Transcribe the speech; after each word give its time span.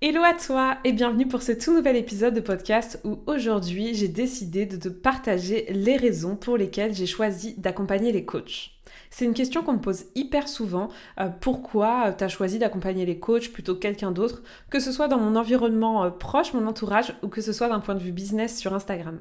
Hello 0.00 0.22
à 0.22 0.32
toi 0.32 0.78
et 0.84 0.92
bienvenue 0.92 1.26
pour 1.26 1.42
ce 1.42 1.50
tout 1.50 1.74
nouvel 1.74 1.96
épisode 1.96 2.32
de 2.32 2.40
podcast 2.40 3.00
où 3.02 3.18
aujourd'hui 3.26 3.94
j'ai 3.94 4.06
décidé 4.06 4.64
de 4.64 4.76
te 4.76 4.88
partager 4.88 5.66
les 5.70 5.96
raisons 5.96 6.36
pour 6.36 6.56
lesquelles 6.56 6.94
j'ai 6.94 7.04
choisi 7.04 7.54
d'accompagner 7.58 8.12
les 8.12 8.24
coachs. 8.24 8.70
C'est 9.10 9.24
une 9.24 9.34
question 9.34 9.64
qu'on 9.64 9.72
me 9.72 9.80
pose 9.80 10.04
hyper 10.14 10.46
souvent. 10.46 10.88
Euh, 11.18 11.30
pourquoi 11.40 12.12
tu 12.12 12.22
as 12.22 12.28
choisi 12.28 12.60
d'accompagner 12.60 13.06
les 13.06 13.18
coachs 13.18 13.52
plutôt 13.52 13.74
que 13.74 13.80
quelqu'un 13.80 14.12
d'autre, 14.12 14.44
que 14.70 14.78
ce 14.78 14.92
soit 14.92 15.08
dans 15.08 15.18
mon 15.18 15.34
environnement 15.34 16.04
euh, 16.04 16.10
proche, 16.10 16.52
mon 16.52 16.68
entourage, 16.68 17.12
ou 17.24 17.28
que 17.28 17.40
ce 17.40 17.52
soit 17.52 17.68
d'un 17.68 17.80
point 17.80 17.96
de 17.96 18.00
vue 18.00 18.12
business 18.12 18.56
sur 18.56 18.74
Instagram. 18.74 19.20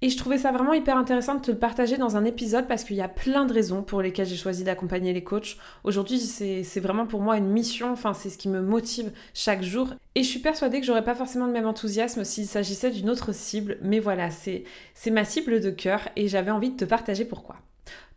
Et 0.00 0.10
je 0.10 0.16
trouvais 0.16 0.38
ça 0.38 0.52
vraiment 0.52 0.74
hyper 0.74 0.96
intéressant 0.96 1.34
de 1.34 1.40
te 1.40 1.50
le 1.50 1.58
partager 1.58 1.96
dans 1.96 2.16
un 2.16 2.24
épisode 2.24 2.68
parce 2.68 2.84
qu'il 2.84 2.94
y 2.94 3.02
a 3.02 3.08
plein 3.08 3.46
de 3.46 3.52
raisons 3.52 3.82
pour 3.82 4.00
lesquelles 4.00 4.28
j'ai 4.28 4.36
choisi 4.36 4.62
d'accompagner 4.62 5.12
les 5.12 5.24
coachs. 5.24 5.56
Aujourd'hui, 5.82 6.20
c'est 6.20 6.80
vraiment 6.80 7.04
pour 7.06 7.20
moi 7.20 7.36
une 7.36 7.48
mission, 7.48 7.90
enfin 7.90 8.14
c'est 8.14 8.30
ce 8.30 8.38
qui 8.38 8.48
me 8.48 8.60
motive 8.60 9.10
chaque 9.34 9.62
jour. 9.62 9.88
Et 10.14 10.22
je 10.22 10.28
suis 10.28 10.38
persuadée 10.38 10.78
que 10.80 10.86
j'aurais 10.86 11.02
pas 11.02 11.16
forcément 11.16 11.46
le 11.46 11.52
même 11.52 11.66
enthousiasme 11.66 12.22
s'il 12.22 12.46
s'agissait 12.46 12.92
d'une 12.92 13.10
autre 13.10 13.32
cible, 13.32 13.78
mais 13.82 13.98
voilà, 13.98 14.30
c'est 14.30 14.64
ma 15.10 15.24
cible 15.24 15.60
de 15.60 15.70
cœur 15.70 16.08
et 16.14 16.28
j'avais 16.28 16.52
envie 16.52 16.70
de 16.70 16.76
te 16.76 16.84
partager 16.84 17.24
pourquoi. 17.24 17.56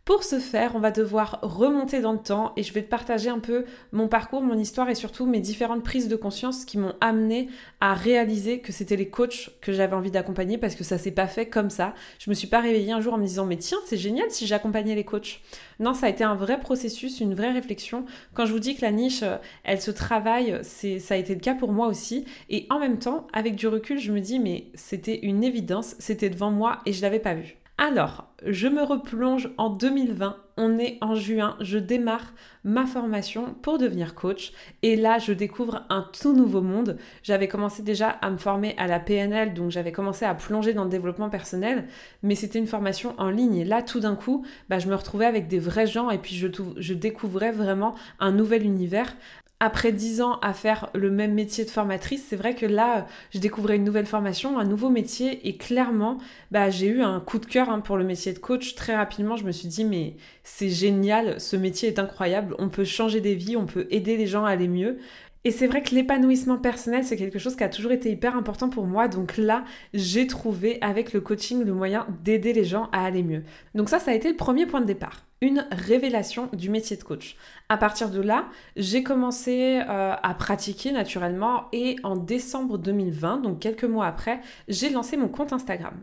Pour 0.04 0.24
ce 0.24 0.40
faire, 0.40 0.72
on 0.74 0.80
va 0.80 0.90
devoir 0.90 1.38
remonter 1.42 2.00
dans 2.00 2.12
le 2.12 2.18
temps 2.18 2.54
et 2.56 2.64
je 2.64 2.72
vais 2.72 2.82
te 2.82 2.88
partager 2.88 3.30
un 3.30 3.38
peu 3.38 3.64
mon 3.92 4.08
parcours, 4.08 4.42
mon 4.42 4.58
histoire 4.58 4.90
et 4.90 4.96
surtout 4.96 5.26
mes 5.26 5.38
différentes 5.38 5.84
prises 5.84 6.08
de 6.08 6.16
conscience 6.16 6.64
qui 6.64 6.76
m'ont 6.76 6.94
amené 7.00 7.48
à 7.80 7.94
réaliser 7.94 8.58
que 8.58 8.72
c'était 8.72 8.96
les 8.96 9.08
coachs 9.08 9.50
que 9.60 9.72
j'avais 9.72 9.94
envie 9.94 10.10
d'accompagner 10.10 10.58
parce 10.58 10.74
que 10.74 10.82
ça 10.82 10.98
s'est 10.98 11.12
pas 11.12 11.28
fait 11.28 11.46
comme 11.46 11.70
ça. 11.70 11.94
Je 12.18 12.30
me 12.30 12.34
suis 12.34 12.48
pas 12.48 12.58
réveillée 12.58 12.90
un 12.90 13.00
jour 13.00 13.14
en 13.14 13.16
me 13.18 13.22
disant 13.24 13.46
mais 13.46 13.56
tiens, 13.56 13.78
c'est 13.86 13.96
génial 13.96 14.28
si 14.28 14.44
j'accompagnais 14.48 14.96
les 14.96 15.04
coachs. 15.04 15.40
Non, 15.78 15.94
ça 15.94 16.06
a 16.06 16.08
été 16.08 16.24
un 16.24 16.34
vrai 16.34 16.58
processus, 16.58 17.20
une 17.20 17.34
vraie 17.34 17.52
réflexion. 17.52 18.04
Quand 18.34 18.44
je 18.44 18.52
vous 18.52 18.58
dis 18.58 18.74
que 18.74 18.82
la 18.82 18.90
niche, 18.90 19.22
euh, 19.22 19.36
elle 19.62 19.80
se 19.80 19.92
travaille, 19.92 20.58
ça 20.64 21.14
a 21.14 21.16
été 21.16 21.32
le 21.32 21.40
cas 21.40 21.54
pour 21.54 21.70
moi 21.70 21.86
aussi 21.86 22.24
et 22.50 22.66
en 22.70 22.80
même 22.80 22.98
temps, 22.98 23.28
avec 23.32 23.54
du 23.54 23.68
recul, 23.68 24.00
je 24.00 24.10
me 24.10 24.18
dis 24.18 24.40
mais 24.40 24.66
c'était 24.74 25.20
une 25.20 25.44
évidence, 25.44 25.94
c'était 26.00 26.28
devant 26.28 26.50
moi 26.50 26.80
et 26.86 26.92
je 26.92 27.02
l'avais 27.02 27.20
pas 27.20 27.34
vu. 27.34 27.61
Alors, 27.78 28.32
je 28.46 28.68
me 28.68 28.82
replonge 28.82 29.50
en 29.56 29.70
2020, 29.70 30.36
on 30.56 30.78
est 30.78 30.98
en 31.00 31.14
juin, 31.14 31.56
je 31.60 31.78
démarre 31.78 32.32
ma 32.64 32.86
formation 32.86 33.54
pour 33.62 33.78
devenir 33.78 34.14
coach 34.14 34.52
et 34.82 34.94
là 34.94 35.18
je 35.18 35.32
découvre 35.32 35.84
un 35.88 36.06
tout 36.20 36.34
nouveau 36.34 36.60
monde. 36.60 36.98
J'avais 37.22 37.48
commencé 37.48 37.82
déjà 37.82 38.08
à 38.08 38.30
me 38.30 38.36
former 38.36 38.74
à 38.76 38.86
la 38.86 39.00
PNL, 39.00 39.54
donc 39.54 39.70
j'avais 39.70 39.90
commencé 39.90 40.24
à 40.24 40.34
plonger 40.34 40.74
dans 40.74 40.84
le 40.84 40.90
développement 40.90 41.30
personnel, 41.30 41.86
mais 42.22 42.34
c'était 42.34 42.58
une 42.58 42.66
formation 42.66 43.14
en 43.18 43.30
ligne 43.30 43.56
et 43.56 43.64
là 43.64 43.82
tout 43.82 44.00
d'un 44.00 44.16
coup, 44.16 44.44
bah, 44.68 44.78
je 44.78 44.88
me 44.88 44.94
retrouvais 44.94 45.26
avec 45.26 45.48
des 45.48 45.58
vrais 45.58 45.86
gens 45.86 46.10
et 46.10 46.18
puis 46.18 46.34
je, 46.34 46.48
je 46.76 46.94
découvrais 46.94 47.52
vraiment 47.52 47.94
un 48.20 48.32
nouvel 48.32 48.64
univers 48.64 49.16
après 49.62 49.92
dix 49.92 50.20
ans 50.22 50.40
à 50.42 50.54
faire 50.54 50.90
le 50.92 51.08
même 51.08 51.34
métier 51.34 51.64
de 51.64 51.70
formatrice, 51.70 52.26
c'est 52.28 52.34
vrai 52.34 52.56
que 52.56 52.66
là, 52.66 53.06
je 53.30 53.38
découvrais 53.38 53.76
une 53.76 53.84
nouvelle 53.84 54.06
formation, 54.06 54.58
un 54.58 54.64
nouveau 54.64 54.90
métier, 54.90 55.46
et 55.46 55.56
clairement, 55.56 56.18
bah, 56.50 56.68
j'ai 56.68 56.88
eu 56.88 57.00
un 57.00 57.20
coup 57.20 57.38
de 57.38 57.46
cœur 57.46 57.70
hein, 57.70 57.78
pour 57.78 57.96
le 57.96 58.02
métier 58.02 58.32
de 58.32 58.40
coach. 58.40 58.74
Très 58.74 58.96
rapidement, 58.96 59.36
je 59.36 59.44
me 59.44 59.52
suis 59.52 59.68
dit, 59.68 59.84
mais 59.84 60.16
c'est 60.42 60.68
génial, 60.68 61.40
ce 61.40 61.54
métier 61.54 61.88
est 61.88 62.00
incroyable, 62.00 62.56
on 62.58 62.70
peut 62.70 62.84
changer 62.84 63.20
des 63.20 63.36
vies, 63.36 63.56
on 63.56 63.66
peut 63.66 63.86
aider 63.90 64.16
les 64.16 64.26
gens 64.26 64.44
à 64.44 64.50
aller 64.50 64.66
mieux. 64.66 64.98
Et 65.44 65.50
c'est 65.50 65.66
vrai 65.66 65.82
que 65.82 65.92
l'épanouissement 65.94 66.58
personnel, 66.58 67.04
c'est 67.04 67.16
quelque 67.16 67.40
chose 67.40 67.56
qui 67.56 67.64
a 67.64 67.68
toujours 67.68 67.90
été 67.90 68.10
hyper 68.10 68.36
important 68.36 68.68
pour 68.68 68.86
moi. 68.86 69.08
Donc 69.08 69.36
là, 69.36 69.64
j'ai 69.92 70.28
trouvé 70.28 70.78
avec 70.82 71.12
le 71.12 71.20
coaching 71.20 71.64
le 71.64 71.72
moyen 71.72 72.06
d'aider 72.22 72.52
les 72.52 72.64
gens 72.64 72.88
à 72.92 73.04
aller 73.04 73.24
mieux. 73.24 73.42
Donc 73.74 73.88
ça, 73.88 73.98
ça 73.98 74.12
a 74.12 74.14
été 74.14 74.28
le 74.30 74.36
premier 74.36 74.66
point 74.66 74.80
de 74.80 74.86
départ. 74.86 75.26
Une 75.40 75.66
révélation 75.72 76.48
du 76.52 76.70
métier 76.70 76.96
de 76.96 77.02
coach. 77.02 77.36
À 77.68 77.76
partir 77.76 78.10
de 78.10 78.20
là, 78.20 78.46
j'ai 78.76 79.02
commencé 79.02 79.80
euh, 79.80 80.14
à 80.22 80.34
pratiquer 80.34 80.92
naturellement 80.92 81.64
et 81.72 81.96
en 82.04 82.14
décembre 82.14 82.78
2020, 82.78 83.38
donc 83.38 83.58
quelques 83.58 83.82
mois 83.82 84.06
après, 84.06 84.40
j'ai 84.68 84.90
lancé 84.90 85.16
mon 85.16 85.28
compte 85.28 85.52
Instagram. 85.52 85.94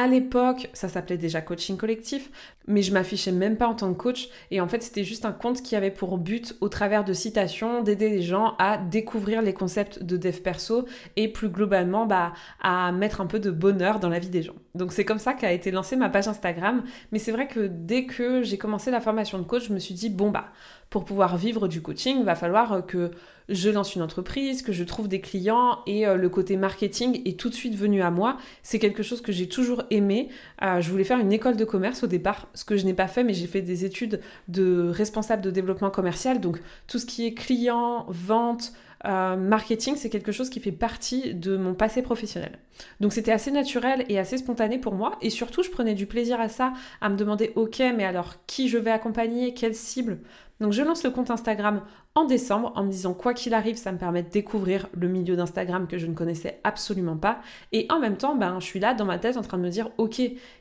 À 0.00 0.06
l'époque, 0.06 0.70
ça 0.74 0.88
s'appelait 0.88 1.18
déjà 1.18 1.40
coaching 1.40 1.76
collectif, 1.76 2.30
mais 2.68 2.82
je 2.82 2.92
m'affichais 2.92 3.32
même 3.32 3.56
pas 3.56 3.66
en 3.66 3.74
tant 3.74 3.92
que 3.92 3.98
coach. 3.98 4.28
Et 4.52 4.60
en 4.60 4.68
fait, 4.68 4.80
c'était 4.80 5.02
juste 5.02 5.24
un 5.24 5.32
compte 5.32 5.60
qui 5.60 5.74
avait 5.74 5.90
pour 5.90 6.18
but, 6.18 6.54
au 6.60 6.68
travers 6.68 7.02
de 7.02 7.12
citations, 7.12 7.82
d'aider 7.82 8.08
les 8.08 8.22
gens 8.22 8.54
à 8.60 8.78
découvrir 8.78 9.42
les 9.42 9.52
concepts 9.52 10.04
de 10.04 10.16
dev 10.16 10.36
perso 10.36 10.86
et 11.16 11.26
plus 11.26 11.48
globalement, 11.48 12.06
bah, 12.06 12.32
à 12.60 12.92
mettre 12.92 13.20
un 13.20 13.26
peu 13.26 13.40
de 13.40 13.50
bonheur 13.50 13.98
dans 13.98 14.08
la 14.08 14.20
vie 14.20 14.28
des 14.28 14.44
gens. 14.44 14.54
Donc 14.76 14.92
c'est 14.92 15.04
comme 15.04 15.18
ça 15.18 15.32
qu'a 15.32 15.50
été 15.50 15.72
lancée 15.72 15.96
ma 15.96 16.10
page 16.10 16.28
Instagram. 16.28 16.84
Mais 17.10 17.18
c'est 17.18 17.32
vrai 17.32 17.48
que 17.48 17.66
dès 17.66 18.06
que 18.06 18.44
j'ai 18.44 18.56
commencé 18.56 18.92
la 18.92 19.00
formation 19.00 19.36
de 19.38 19.42
coach, 19.42 19.66
je 19.66 19.72
me 19.72 19.80
suis 19.80 19.94
dit, 19.94 20.10
bon 20.10 20.30
bah, 20.30 20.52
pour 20.90 21.04
pouvoir 21.04 21.36
vivre 21.36 21.68
du 21.68 21.82
coaching, 21.82 22.18
il 22.20 22.24
va 22.24 22.34
falloir 22.34 22.86
que 22.86 23.10
je 23.48 23.70
lance 23.70 23.94
une 23.94 24.02
entreprise, 24.02 24.62
que 24.62 24.72
je 24.72 24.84
trouve 24.84 25.08
des 25.08 25.20
clients 25.20 25.78
et 25.86 26.06
euh, 26.06 26.16
le 26.16 26.28
côté 26.28 26.56
marketing 26.56 27.22
est 27.24 27.38
tout 27.38 27.48
de 27.48 27.54
suite 27.54 27.74
venu 27.74 28.02
à 28.02 28.10
moi. 28.10 28.36
C'est 28.62 28.78
quelque 28.78 29.02
chose 29.02 29.20
que 29.20 29.32
j'ai 29.32 29.48
toujours 29.48 29.84
aimé. 29.90 30.28
Euh, 30.62 30.80
je 30.80 30.90
voulais 30.90 31.04
faire 31.04 31.18
une 31.18 31.32
école 31.32 31.56
de 31.56 31.64
commerce 31.64 32.02
au 32.04 32.06
départ, 32.06 32.48
ce 32.54 32.64
que 32.64 32.76
je 32.76 32.84
n'ai 32.84 32.94
pas 32.94 33.08
fait, 33.08 33.24
mais 33.24 33.34
j'ai 33.34 33.46
fait 33.46 33.62
des 33.62 33.84
études 33.84 34.20
de 34.48 34.90
responsable 34.90 35.42
de 35.42 35.50
développement 35.50 35.90
commercial. 35.90 36.40
Donc 36.40 36.60
tout 36.86 36.98
ce 36.98 37.06
qui 37.06 37.26
est 37.26 37.32
client, 37.32 38.04
vente, 38.08 38.72
euh, 39.06 39.36
marketing, 39.36 39.94
c'est 39.96 40.10
quelque 40.10 40.32
chose 40.32 40.50
qui 40.50 40.60
fait 40.60 40.72
partie 40.72 41.34
de 41.34 41.56
mon 41.56 41.74
passé 41.74 42.02
professionnel. 42.02 42.58
Donc 43.00 43.12
c'était 43.12 43.32
assez 43.32 43.50
naturel 43.50 44.04
et 44.08 44.18
assez 44.18 44.38
spontané 44.38 44.78
pour 44.78 44.94
moi. 44.94 45.16
Et 45.22 45.30
surtout, 45.30 45.62
je 45.62 45.70
prenais 45.70 45.94
du 45.94 46.06
plaisir 46.06 46.40
à 46.40 46.48
ça, 46.48 46.72
à 47.00 47.08
me 47.08 47.16
demander, 47.16 47.52
ok, 47.54 47.78
mais 47.96 48.04
alors 48.04 48.34
qui 48.46 48.68
je 48.68 48.76
vais 48.76 48.90
accompagner, 48.90 49.54
quelle 49.54 49.74
cible? 49.74 50.18
Donc 50.60 50.72
je 50.72 50.82
lance 50.82 51.04
le 51.04 51.10
compte 51.10 51.30
Instagram 51.30 51.82
en 52.14 52.24
décembre 52.24 52.72
en 52.74 52.84
me 52.84 52.90
disant 52.90 53.14
quoi 53.14 53.34
qu'il 53.34 53.54
arrive, 53.54 53.76
ça 53.76 53.92
me 53.92 53.98
permet 53.98 54.22
de 54.22 54.30
découvrir 54.30 54.88
le 54.92 55.08
milieu 55.08 55.36
d'Instagram 55.36 55.86
que 55.86 55.98
je 55.98 56.06
ne 56.06 56.14
connaissais 56.14 56.60
absolument 56.64 57.16
pas. 57.16 57.40
Et 57.72 57.86
en 57.90 58.00
même 58.00 58.16
temps, 58.16 58.34
ben, 58.34 58.58
je 58.60 58.64
suis 58.64 58.80
là 58.80 58.94
dans 58.94 59.04
ma 59.04 59.18
tête 59.18 59.36
en 59.36 59.42
train 59.42 59.58
de 59.58 59.62
me 59.62 59.70
dire, 59.70 59.90
ok, 59.98 60.20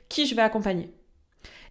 qui 0.10 0.26
je 0.26 0.36
vais 0.36 0.42
accompagner? 0.42 0.92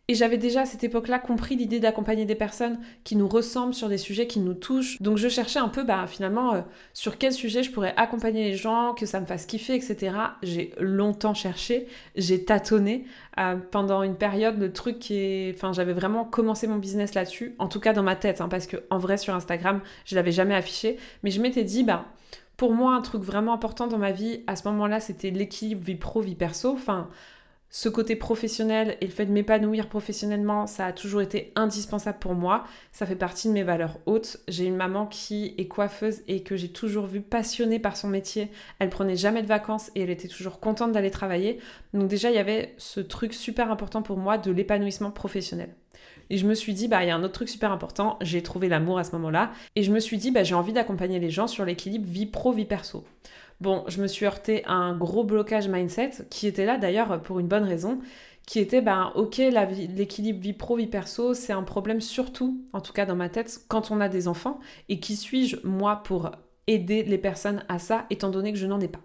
Et 0.09 0.15
j'avais 0.15 0.39
déjà 0.39 0.61
à 0.61 0.67
cette 0.67 0.85
époque-là 0.85 1.19
compris 1.19 1.57
l'idée 1.57 1.81
d'accompagner 1.81 2.25
des 2.27 2.37
personnes 2.37 2.79
qui 3.03 3.17
nous 3.17 3.27
ressemblent 3.27 3.75
sur 3.75 3.89
des 3.89 3.99
sujets 3.99 4.29
qui 4.29 4.39
nous 4.39 4.55
touchent. 4.55 5.03
Donc 5.03 5.17
je 5.17 5.29
cherchais 5.29 5.59
un 5.59 5.69
peu 5.69 5.83
bah, 5.83 6.07
finalement 6.07 6.55
euh, 6.55 6.61
sur 6.93 7.19
quel 7.19 7.33
sujet 7.33 7.65
je 7.65 7.73
pourrais 7.73 7.93
accompagner 7.97 8.45
les 8.45 8.55
gens, 8.55 8.95
que 8.95 9.05
ça 9.05 9.19
me 9.21 9.27
fasse 9.27 9.47
kiffer, 9.47 9.75
etc. 9.75 10.17
J'ai 10.45 10.73
longtemps 10.79 11.35
cherché, 11.35 11.89
j'ai 12.15 12.45
tâtonné. 12.45 13.05
Euh, 13.41 13.57
pendant 13.57 14.03
une 14.03 14.17
période, 14.17 14.59
le 14.59 14.73
truc 14.73 15.01
qui 15.01 15.19
est... 15.19 15.55
Enfin, 15.55 15.73
j'avais 15.73 15.93
vraiment 15.93 16.25
commencé 16.25 16.69
mon 16.69 16.77
business 16.77 17.15
là-dessus, 17.15 17.57
en 17.59 17.67
tout 17.67 17.81
cas 17.81 17.93
dans 17.93 18.05
ma 18.05 18.17
tête, 18.17 18.41
hein, 18.41 18.49
parce 18.49 18.67
que 18.67 18.77
en 18.91 18.99
vrai 18.99 19.19
sur 19.19 19.35
Instagram, 19.35 19.81
je 20.05 20.15
l'avais 20.15 20.33
jamais 20.33 20.55
affiché. 20.55 20.99
Mais 21.25 21.31
je 21.31 21.41
m'étais 21.41 21.65
dit, 21.65 21.83
bah... 21.83 22.07
Pour 22.57 22.73
moi, 22.73 22.95
un 22.95 23.03
truc 23.03 23.23
vraiment 23.23 23.53
important 23.53 23.87
dans 23.87 23.99
ma 23.99 24.13
vie, 24.13 24.43
à 24.47 24.57
ce 24.57 24.67
moment-là, 24.69 24.99
c'était 24.99 25.29
l'équilibre 25.29 25.85
vie 25.85 25.95
pro, 25.95 26.23
vie 26.23 26.35
perso. 26.35 26.73
Enfin, 26.73 27.11
ce 27.71 27.89
côté 27.89 28.17
professionnel 28.17 28.97
et 29.01 29.07
le 29.07 29.11
fait 29.11 29.27
de 29.27 29.33
m'épanouir 29.33 29.89
professionnellement, 29.89 30.67
ça 30.67 30.87
a 30.87 30.93
toujours 30.93 31.21
été 31.21 31.53
indispensable 31.57 32.19
pour 32.19 32.35
moi. 32.35 32.65
Ça 32.93 33.07
fait 33.07 33.17
partie 33.17 33.49
de 33.49 33.53
mes 33.53 33.65
valeurs 33.65 33.99
hautes. 34.07 34.39
J'ai 34.49 34.65
une 34.65 34.77
maman 34.77 35.07
qui 35.07 35.55
est 35.59 35.67
coiffeuse 35.67 36.23
et 36.29 36.43
que 36.43 36.57
j'ai 36.57 36.71
toujours 36.71 37.07
vue 37.07 37.21
passionnée 37.21 37.79
par 37.79 37.97
son 37.97 38.09
métier. 38.09 38.51
Elle 38.79 38.89
prenait 38.89 39.17
jamais 39.17 39.43
de 39.43 39.47
vacances 39.47 39.91
et 39.95 40.03
elle 40.03 40.11
était 40.11 40.29
toujours 40.29 40.61
contente 40.61 40.93
d'aller 40.93 41.11
travailler. 41.11 41.59
Donc 41.93 42.09
déjà, 42.09 42.31
il 42.31 42.37
y 42.37 42.41
avait 42.41 42.75
ce 42.79 43.01
truc 43.01 43.35
super 43.35 43.71
important 43.71 44.01
pour 44.01 44.17
moi 44.17 44.39
de 44.39 44.51
l'épanouissement 44.51 45.11
professionnel. 45.11 45.75
Et 46.31 46.39
je 46.39 46.47
me 46.47 46.55
suis 46.55 46.75
dit, 46.75 46.89
bah, 46.89 47.05
il 47.05 47.09
y 47.09 47.11
a 47.11 47.17
un 47.17 47.23
autre 47.23 47.35
truc 47.35 47.49
super 47.49 47.71
important, 47.73 48.19
j'ai 48.21 48.43
trouvé 48.43 48.69
l'amour 48.69 48.99
à 48.99 49.05
ce 49.05 49.13
moment-là. 49.13 49.53
Et 49.77 49.83
je 49.83 49.93
me 49.93 50.01
suis 50.01 50.19
dit, 50.19 50.31
bah, 50.31 50.43
j'ai 50.43 50.55
envie 50.55 50.73
d'accompagner 50.73 51.19
les 51.19 51.31
gens 51.31 51.47
sur 51.47 51.65
l'équilibre 51.65 52.07
vie 52.09 52.27
pro-vie 52.27 52.65
perso. 52.65 53.05
Bon, 53.61 53.85
je 53.89 54.03
me 54.03 54.07
suis 54.07 54.27
heurté 54.27 54.65
à 54.65 54.75
un 54.75 54.97
gros 54.97 55.25
blocage 55.25 55.69
mindset 55.69 56.11
qui 56.31 56.47
était 56.47 56.67
là 56.67 56.77
d'ailleurs 56.77 57.23
pour 57.23 57.41
une 57.41 57.49
bonne 57.49 57.65
raison, 57.65 58.01
qui 58.47 58.61
était 58.61 58.81
ben 58.81 59.13
ok 59.17 59.39
l'équilibre 59.39 60.41
vie 60.41 60.53
pro 60.53 60.77
vie 60.77 60.87
perso 60.87 61.35
c'est 61.35 61.53
un 61.53 61.65
problème 61.65 62.01
surtout 62.01 62.65
en 62.73 62.81
tout 62.81 62.93
cas 62.93 63.05
dans 63.05 63.17
ma 63.17 63.29
tête 63.29 63.61
quand 63.67 63.91
on 63.91 64.01
a 64.01 64.09
des 64.09 64.29
enfants 64.29 64.61
et 64.89 65.01
qui 65.01 65.17
suis-je 65.17 65.57
moi 65.65 66.03
pour 66.05 66.31
aider 66.69 67.03
les 67.03 67.19
personnes 67.19 67.65
à 67.69 67.79
ça 67.79 68.07
étant 68.11 68.31
donné 68.31 68.53
que 68.53 68.59
je 68.59 68.67
n'en 68.67 68.81
ai 68.81 68.89
pas. 68.89 69.01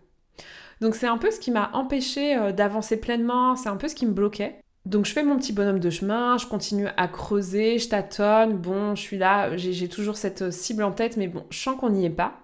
Donc 0.80 0.96
c'est 0.96 1.08
un 1.08 1.18
peu 1.18 1.30
ce 1.32 1.40
qui 1.40 1.52
m'a 1.52 1.70
empêché 1.74 2.36
euh, 2.36 2.52
d'avancer 2.52 2.98
pleinement, 2.98 3.56
c'est 3.56 3.70
un 3.70 3.78
peu 3.78 3.88
ce 3.88 3.96
qui 3.96 4.06
me 4.06 4.14
bloquait. 4.14 4.60
Donc 4.86 5.06
je 5.06 5.12
fais 5.12 5.24
mon 5.24 5.38
petit 5.38 5.54
bonhomme 5.54 5.80
de 5.80 5.90
chemin, 5.92 6.40
je 6.40 6.48
continue 6.48 6.88
à 6.98 7.08
creuser, 7.08 7.78
je 7.78 7.88
tâtonne, 7.88 8.58
bon, 8.58 8.96
je 8.96 9.02
suis 9.02 9.18
là, 9.18 9.56
j'ai 9.56 9.88
toujours 9.88 10.18
cette 10.18 10.52
cible 10.52 10.82
en 10.82 10.92
tête, 10.92 11.18
mais 11.18 11.28
bon, 11.28 11.46
je 11.52 11.60
sens 11.60 11.80
qu'on 11.80 11.92
n'y 11.92 12.06
est 12.06 12.10
pas. 12.10 12.40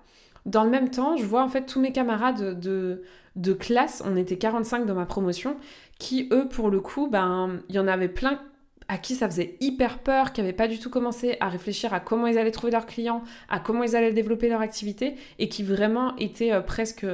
Dans 0.47 0.63
le 0.63 0.69
même 0.69 0.89
temps, 0.89 1.17
je 1.17 1.25
vois 1.25 1.43
en 1.43 1.49
fait 1.49 1.65
tous 1.65 1.81
mes 1.81 1.91
camarades 1.91 2.57
de, 2.57 3.53
classe, 3.53 4.01
on 4.05 4.15
était 4.15 4.37
45 4.37 4.85
dans 4.85 4.95
ma 4.95 5.05
promotion, 5.05 5.57
qui 5.99 6.29
eux, 6.31 6.47
pour 6.47 6.69
le 6.69 6.79
coup, 6.79 7.07
ben, 7.07 7.59
il 7.67 7.75
y 7.75 7.79
en 7.79 7.87
avait 7.87 8.07
plein 8.07 8.39
à 8.87 8.97
qui 8.97 9.15
ça 9.15 9.27
faisait 9.29 9.57
hyper 9.59 9.99
peur, 9.99 10.31
qui 10.31 10.39
n'avaient 10.39 10.53
pas 10.53 10.69
du 10.69 10.79
tout 10.79 10.89
commencé 10.89 11.35
à 11.41 11.49
réfléchir 11.49 11.93
à 11.93 11.99
comment 11.99 12.27
ils 12.27 12.37
allaient 12.37 12.51
trouver 12.51 12.71
leurs 12.71 12.85
clients, 12.85 13.23
à 13.49 13.59
comment 13.59 13.83
ils 13.83 13.97
allaient 13.97 14.13
développer 14.13 14.47
leur 14.47 14.61
activité, 14.61 15.15
et 15.37 15.49
qui 15.49 15.63
vraiment 15.63 16.15
étaient 16.15 16.53
euh, 16.53 16.61
presque, 16.61 17.05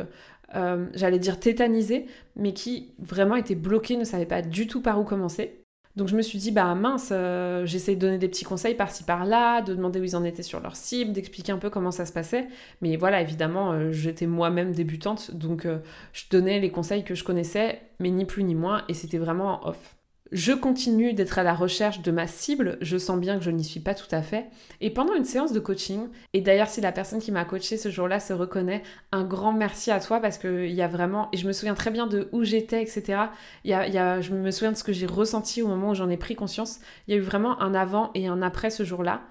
euh, 0.54 0.86
j'allais 0.94 1.18
dire 1.18 1.40
tétanisés, 1.40 2.06
mais 2.36 2.54
qui 2.54 2.94
vraiment 3.00 3.36
étaient 3.36 3.56
bloqués, 3.56 3.98
ne 3.98 4.06
savaient 4.06 4.28
pas 4.28 4.44
du 4.44 4.68
tout 4.68 4.82
par 4.82 5.02
où 5.02 5.04
commencer. 5.04 5.63
Donc 5.96 6.08
je 6.08 6.16
me 6.16 6.22
suis 6.22 6.40
dit, 6.40 6.52
bah 6.52 6.74
mince, 6.76 7.10
euh, 7.12 7.66
j'essaie 7.66 7.96
de 7.96 8.00
donner 8.00 8.18
des 8.18 8.28
petits 8.28 8.46
conseils 8.46 8.76
par-ci 8.76 9.04
par-là, 9.04 9.62
de 9.62 9.76
demander 9.76 10.00
où 10.00 10.04
ils 10.04 10.16
en 10.16 10.24
étaient 10.24 10.44
sur 10.44 10.60
leur 10.60 10.76
cible, 10.76 11.14
d'expliquer 11.14 11.52
un 11.52 11.60
peu 11.60 11.70
comment 11.70 11.92
ça 11.92 12.06
se 12.06 12.14
passait. 12.14 12.48
Mais 12.82 12.96
voilà, 12.98 13.22
évidemment, 13.22 13.92
j'étais 13.92 14.26
moi-même 14.26 14.72
débutante, 14.74 15.32
donc 15.36 15.68
je 16.14 16.24
donnais 16.32 16.60
les 16.60 16.72
conseils 16.72 17.04
que 17.04 17.14
je 17.16 17.24
connaissais, 17.24 17.82
mais 18.00 18.10
ni 18.10 18.26
plus 18.26 18.44
ni 18.44 18.56
moins, 18.56 18.84
et 18.90 18.94
c'était 18.96 19.20
vraiment 19.20 19.66
en 19.66 19.70
off. 19.70 19.96
Je 20.34 20.52
continue 20.52 21.14
d'être 21.14 21.38
à 21.38 21.44
la 21.44 21.54
recherche 21.54 22.02
de 22.02 22.10
ma 22.10 22.26
cible, 22.26 22.80
je 22.82 22.98
sens 22.98 23.20
bien 23.20 23.38
que 23.38 23.44
je 23.44 23.52
n'y 23.52 23.64
suis 23.64 23.80
pas 23.80 23.94
tout 23.94 24.08
à 24.10 24.24
fait. 24.24 24.48
Et 24.82 24.90
pendant 24.90 25.14
une 25.14 25.26
séance 25.26 25.54
de 25.54 25.60
coaching, 25.60 26.08
et 26.34 26.42
d'ailleurs 26.42 26.70
si 26.70 26.82
la 26.82 26.92
personne 26.92 27.20
qui 27.20 27.32
m'a 27.32 27.46
coaché 27.46 27.78
ce 27.78 27.92
jour-là 27.92 28.20
se 28.20 28.34
reconnaît, 28.34 28.82
un 29.12 29.26
grand 29.26 29.54
merci 29.54 29.92
à 29.92 30.00
toi 30.00 30.20
parce 30.20 30.40
qu'il 30.40 30.72
y 30.72 30.82
a 30.82 30.88
vraiment, 30.88 31.30
et 31.34 31.38
je 31.38 31.46
me 31.46 31.54
souviens 31.54 31.76
très 31.76 31.92
bien 31.92 32.08
de 32.08 32.30
où 32.32 32.44
j'étais, 32.44 32.82
etc. 32.82 33.26
Il 33.64 33.70
y 33.70 33.76
a, 33.76 34.22
je 34.22 34.34
me 34.34 34.50
souviens 34.50 34.72
de 34.72 34.78
ce 34.78 34.84
que 34.84 34.92
j'ai 34.92 35.06
ressenti 35.06 35.62
au 35.62 35.68
moment 35.68 35.92
où 35.92 35.96
j'en 35.96 36.10
ai 36.10 36.18
pris 36.18 36.34
conscience. 36.34 36.80
Il 37.08 37.14
y 37.14 37.14
a 37.16 37.20
eu 37.20 37.24
vraiment 37.24 37.62
un 37.62 37.76
avant 37.76 38.10
et 38.16 38.26
un 38.26 38.42
après 38.42 38.72
ce 38.72 38.84
jour-là. 38.84 39.22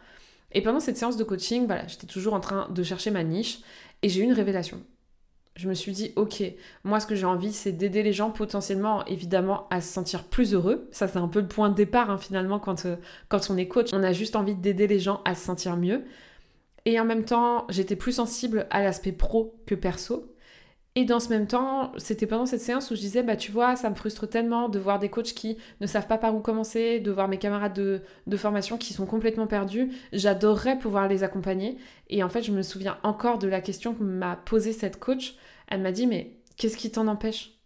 Et 0.52 0.62
pendant 0.62 0.78
cette 0.78 0.98
séance 0.98 1.16
de 1.16 1.24
coaching, 1.24 1.66
voilà, 1.66 1.84
j'étais 1.88 2.06
toujours 2.06 2.34
en 2.34 2.40
train 2.40 2.68
de 2.70 2.82
chercher 2.84 3.10
ma 3.10 3.24
niche 3.24 3.58
et 4.02 4.08
j'ai 4.08 4.20
eu 4.20 4.24
une 4.24 4.32
révélation 4.32 4.80
je 5.54 5.68
me 5.68 5.74
suis 5.74 5.92
dit, 5.92 6.12
ok, 6.16 6.42
moi 6.84 6.98
ce 6.98 7.06
que 7.06 7.14
j'ai 7.14 7.26
envie, 7.26 7.52
c'est 7.52 7.72
d'aider 7.72 8.02
les 8.02 8.12
gens 8.12 8.30
potentiellement, 8.30 9.04
évidemment, 9.06 9.66
à 9.70 9.80
se 9.80 9.92
sentir 9.92 10.24
plus 10.24 10.54
heureux. 10.54 10.88
Ça, 10.92 11.08
c'est 11.08 11.18
un 11.18 11.28
peu 11.28 11.40
le 11.40 11.48
point 11.48 11.68
de 11.68 11.74
départ, 11.74 12.10
hein, 12.10 12.18
finalement, 12.18 12.58
quand, 12.58 12.86
euh, 12.86 12.96
quand 13.28 13.50
on 13.50 13.56
est 13.56 13.68
coach. 13.68 13.90
On 13.92 14.02
a 14.02 14.12
juste 14.12 14.36
envie 14.36 14.54
d'aider 14.54 14.86
les 14.86 14.98
gens 14.98 15.20
à 15.24 15.34
se 15.34 15.44
sentir 15.44 15.76
mieux. 15.76 16.04
Et 16.84 16.98
en 16.98 17.04
même 17.04 17.24
temps, 17.24 17.66
j'étais 17.68 17.96
plus 17.96 18.12
sensible 18.12 18.66
à 18.70 18.82
l'aspect 18.82 19.12
pro 19.12 19.54
que 19.66 19.74
perso. 19.74 20.34
Et 20.94 21.06
dans 21.06 21.20
ce 21.20 21.30
même 21.30 21.46
temps, 21.46 21.92
c'était 21.96 22.26
pendant 22.26 22.44
cette 22.44 22.60
séance 22.60 22.90
où 22.90 22.94
je 22.94 23.00
disais, 23.00 23.22
bah 23.22 23.36
tu 23.36 23.50
vois, 23.50 23.76
ça 23.76 23.88
me 23.88 23.94
frustre 23.94 24.28
tellement 24.28 24.68
de 24.68 24.78
voir 24.78 24.98
des 24.98 25.08
coachs 25.08 25.32
qui 25.32 25.56
ne 25.80 25.86
savent 25.86 26.06
pas 26.06 26.18
par 26.18 26.34
où 26.34 26.40
commencer, 26.40 27.00
de 27.00 27.10
voir 27.10 27.28
mes 27.28 27.38
camarades 27.38 27.72
de, 28.26 28.36
formation 28.36 28.76
qui 28.76 28.92
sont 28.92 29.06
complètement 29.06 29.46
perdus. 29.46 29.90
J'adorerais 30.12 30.78
pouvoir 30.78 31.08
les 31.08 31.22
accompagner. 31.22 31.78
Et 32.10 32.22
en 32.22 32.28
fait, 32.28 32.42
je 32.42 32.52
me 32.52 32.60
souviens 32.60 32.98
encore 33.04 33.38
de 33.38 33.48
la 33.48 33.62
question 33.62 33.94
que 33.94 34.02
m'a 34.02 34.36
posée 34.36 34.74
cette 34.74 35.00
coach. 35.00 35.36
Elle 35.68 35.80
m'a 35.80 35.92
dit, 35.92 36.06
mais 36.06 36.36
qu'est-ce 36.58 36.76
qui 36.76 36.90
t'en 36.90 37.06
empêche? 37.06 37.58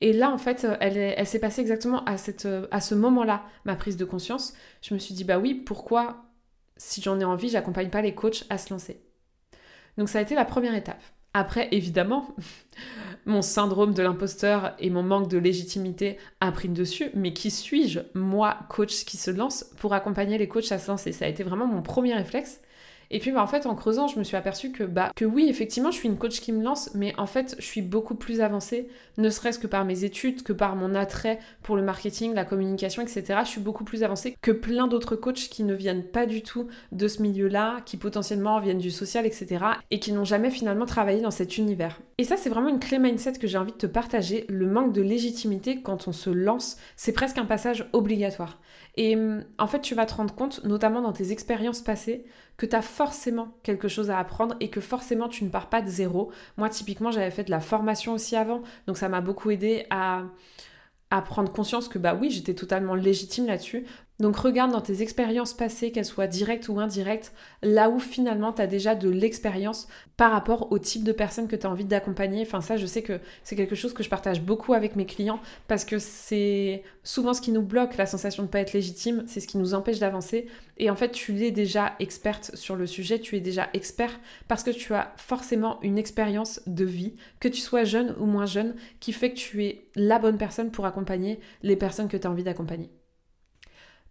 Et 0.00 0.12
là, 0.12 0.32
en 0.32 0.38
fait, 0.38 0.66
elle, 0.80 0.96
elle 0.96 1.26
s'est 1.26 1.38
passée 1.38 1.60
exactement 1.60 2.04
à, 2.06 2.16
cette, 2.16 2.48
à 2.72 2.80
ce 2.80 2.96
moment-là, 2.96 3.44
ma 3.64 3.76
prise 3.76 3.96
de 3.96 4.04
conscience. 4.04 4.54
Je 4.82 4.94
me 4.94 4.98
suis 4.98 5.14
dit, 5.14 5.22
bah 5.22 5.38
oui, 5.38 5.54
pourquoi, 5.54 6.24
si 6.76 7.00
j'en 7.00 7.20
ai 7.20 7.24
envie, 7.24 7.50
j'accompagne 7.50 7.90
pas 7.90 8.02
les 8.02 8.16
coachs 8.16 8.44
à 8.50 8.58
se 8.58 8.74
lancer? 8.74 9.00
Donc 9.96 10.08
ça 10.08 10.18
a 10.18 10.22
été 10.22 10.34
la 10.34 10.44
première 10.44 10.74
étape. 10.74 11.00
Après, 11.34 11.68
évidemment, 11.72 12.28
mon 13.26 13.42
syndrome 13.42 13.92
de 13.92 14.02
l'imposteur 14.02 14.74
et 14.78 14.88
mon 14.88 15.02
manque 15.02 15.28
de 15.28 15.38
légitimité 15.38 16.16
a 16.40 16.52
pris 16.52 16.68
dessus, 16.68 17.10
mais 17.14 17.32
qui 17.32 17.50
suis-je, 17.50 18.00
moi, 18.14 18.60
coach 18.68 19.04
qui 19.04 19.16
se 19.16 19.30
lance, 19.30 19.64
pour 19.78 19.92
accompagner 19.94 20.38
les 20.38 20.48
coachs 20.48 20.70
à 20.72 20.78
se 20.78 20.90
lancer? 20.90 21.12
Ça 21.12 21.24
a 21.24 21.28
été 21.28 21.42
vraiment 21.42 21.66
mon 21.66 21.82
premier 21.82 22.14
réflexe. 22.14 22.60
Et 23.14 23.20
puis 23.20 23.30
bah, 23.30 23.40
en 23.40 23.46
fait 23.46 23.64
en 23.66 23.76
creusant, 23.76 24.08
je 24.08 24.18
me 24.18 24.24
suis 24.24 24.36
aperçue 24.36 24.72
que 24.72 24.82
bah 24.82 25.12
que 25.14 25.24
oui, 25.24 25.46
effectivement, 25.48 25.92
je 25.92 25.98
suis 25.98 26.08
une 26.08 26.18
coach 26.18 26.40
qui 26.40 26.50
me 26.50 26.64
lance, 26.64 26.90
mais 26.94 27.14
en 27.16 27.26
fait, 27.26 27.54
je 27.60 27.64
suis 27.64 27.80
beaucoup 27.80 28.16
plus 28.16 28.40
avancée, 28.40 28.88
ne 29.18 29.30
serait-ce 29.30 29.60
que 29.60 29.68
par 29.68 29.84
mes 29.84 30.02
études, 30.02 30.42
que 30.42 30.52
par 30.52 30.74
mon 30.74 30.96
attrait 30.96 31.38
pour 31.62 31.76
le 31.76 31.82
marketing, 31.82 32.34
la 32.34 32.44
communication, 32.44 33.02
etc. 33.02 33.42
Je 33.44 33.50
suis 33.50 33.60
beaucoup 33.60 33.84
plus 33.84 34.02
avancée 34.02 34.36
que 34.42 34.50
plein 34.50 34.88
d'autres 34.88 35.14
coachs 35.14 35.48
qui 35.48 35.62
ne 35.62 35.74
viennent 35.74 36.02
pas 36.02 36.26
du 36.26 36.42
tout 36.42 36.66
de 36.90 37.06
ce 37.06 37.22
milieu-là, 37.22 37.82
qui 37.86 37.96
potentiellement 37.96 38.58
viennent 38.58 38.78
du 38.78 38.90
social, 38.90 39.26
etc. 39.26 39.64
et 39.92 40.00
qui 40.00 40.10
n'ont 40.10 40.24
jamais 40.24 40.50
finalement 40.50 40.84
travaillé 40.84 41.20
dans 41.20 41.30
cet 41.30 41.56
univers. 41.56 42.00
Et 42.18 42.24
ça, 42.24 42.36
c'est 42.36 42.50
vraiment 42.50 42.68
une 42.68 42.80
clé 42.80 42.98
mindset 42.98 43.34
que 43.34 43.46
j'ai 43.46 43.58
envie 43.58 43.72
de 43.72 43.76
te 43.76 43.86
partager. 43.86 44.44
Le 44.48 44.66
manque 44.66 44.92
de 44.92 45.02
légitimité 45.02 45.82
quand 45.82 46.08
on 46.08 46.12
se 46.12 46.30
lance, 46.30 46.78
c'est 46.96 47.12
presque 47.12 47.38
un 47.38 47.44
passage 47.44 47.88
obligatoire. 47.92 48.58
Et 48.96 49.16
hum, 49.16 49.44
en 49.58 49.66
fait, 49.66 49.80
tu 49.80 49.94
vas 49.94 50.06
te 50.06 50.14
rendre 50.14 50.34
compte, 50.34 50.62
notamment 50.64 51.02
dans 51.02 51.12
tes 51.12 51.32
expériences 51.32 51.80
passées, 51.82 52.24
que 52.56 52.66
tu 52.66 52.76
as 52.76 52.82
forcément 52.82 53.56
quelque 53.62 53.88
chose 53.88 54.10
à 54.10 54.18
apprendre 54.18 54.54
et 54.60 54.70
que 54.70 54.80
forcément 54.80 55.28
tu 55.28 55.44
ne 55.44 55.50
pars 55.50 55.68
pas 55.68 55.82
de 55.82 55.88
zéro. 55.88 56.30
Moi, 56.56 56.68
typiquement, 56.68 57.10
j'avais 57.10 57.30
fait 57.30 57.44
de 57.44 57.50
la 57.50 57.60
formation 57.60 58.12
aussi 58.12 58.36
avant, 58.36 58.62
donc 58.86 58.96
ça 58.96 59.08
m'a 59.08 59.20
beaucoup 59.20 59.50
aidé 59.50 59.86
à, 59.90 60.24
à 61.10 61.22
prendre 61.22 61.52
conscience 61.52 61.88
que 61.88 61.98
bah 61.98 62.16
oui, 62.20 62.30
j'étais 62.30 62.54
totalement 62.54 62.94
légitime 62.94 63.46
là-dessus. 63.46 63.86
Donc 64.20 64.36
regarde 64.36 64.70
dans 64.70 64.80
tes 64.80 65.02
expériences 65.02 65.54
passées, 65.54 65.90
qu'elles 65.90 66.04
soient 66.04 66.28
directes 66.28 66.68
ou 66.68 66.78
indirectes, 66.78 67.32
là 67.62 67.90
où 67.90 67.98
finalement 67.98 68.52
tu 68.52 68.62
as 68.62 68.68
déjà 68.68 68.94
de 68.94 69.10
l'expérience 69.10 69.88
par 70.16 70.30
rapport 70.30 70.70
au 70.70 70.78
type 70.78 71.02
de 71.02 71.10
personne 71.10 71.48
que 71.48 71.56
tu 71.56 71.66
as 71.66 71.70
envie 71.70 71.84
d'accompagner. 71.84 72.42
Enfin 72.42 72.60
ça, 72.60 72.76
je 72.76 72.86
sais 72.86 73.02
que 73.02 73.18
c'est 73.42 73.56
quelque 73.56 73.74
chose 73.74 73.92
que 73.92 74.04
je 74.04 74.08
partage 74.08 74.40
beaucoup 74.40 74.72
avec 74.72 74.94
mes 74.94 75.04
clients 75.04 75.40
parce 75.66 75.84
que 75.84 75.98
c'est 75.98 76.84
souvent 77.02 77.34
ce 77.34 77.40
qui 77.40 77.50
nous 77.50 77.62
bloque, 77.62 77.96
la 77.96 78.06
sensation 78.06 78.44
de 78.44 78.46
ne 78.46 78.52
pas 78.52 78.60
être 78.60 78.72
légitime, 78.72 79.24
c'est 79.26 79.40
ce 79.40 79.48
qui 79.48 79.58
nous 79.58 79.74
empêche 79.74 79.98
d'avancer. 79.98 80.46
Et 80.78 80.90
en 80.90 80.96
fait, 80.96 81.10
tu 81.10 81.44
es 81.44 81.50
déjà 81.50 81.94
experte 81.98 82.54
sur 82.54 82.76
le 82.76 82.86
sujet, 82.86 83.18
tu 83.18 83.36
es 83.36 83.40
déjà 83.40 83.68
expert 83.72 84.20
parce 84.46 84.62
que 84.62 84.70
tu 84.70 84.94
as 84.94 85.12
forcément 85.16 85.80
une 85.82 85.98
expérience 85.98 86.60
de 86.68 86.84
vie, 86.84 87.14
que 87.40 87.48
tu 87.48 87.60
sois 87.60 87.82
jeune 87.82 88.14
ou 88.20 88.26
moins 88.26 88.46
jeune, 88.46 88.76
qui 89.00 89.12
fait 89.12 89.30
que 89.30 89.38
tu 89.38 89.64
es 89.64 89.88
la 89.96 90.20
bonne 90.20 90.38
personne 90.38 90.70
pour 90.70 90.86
accompagner 90.86 91.40
les 91.64 91.74
personnes 91.74 92.08
que 92.08 92.16
tu 92.16 92.28
as 92.28 92.30
envie 92.30 92.44
d'accompagner. 92.44 92.90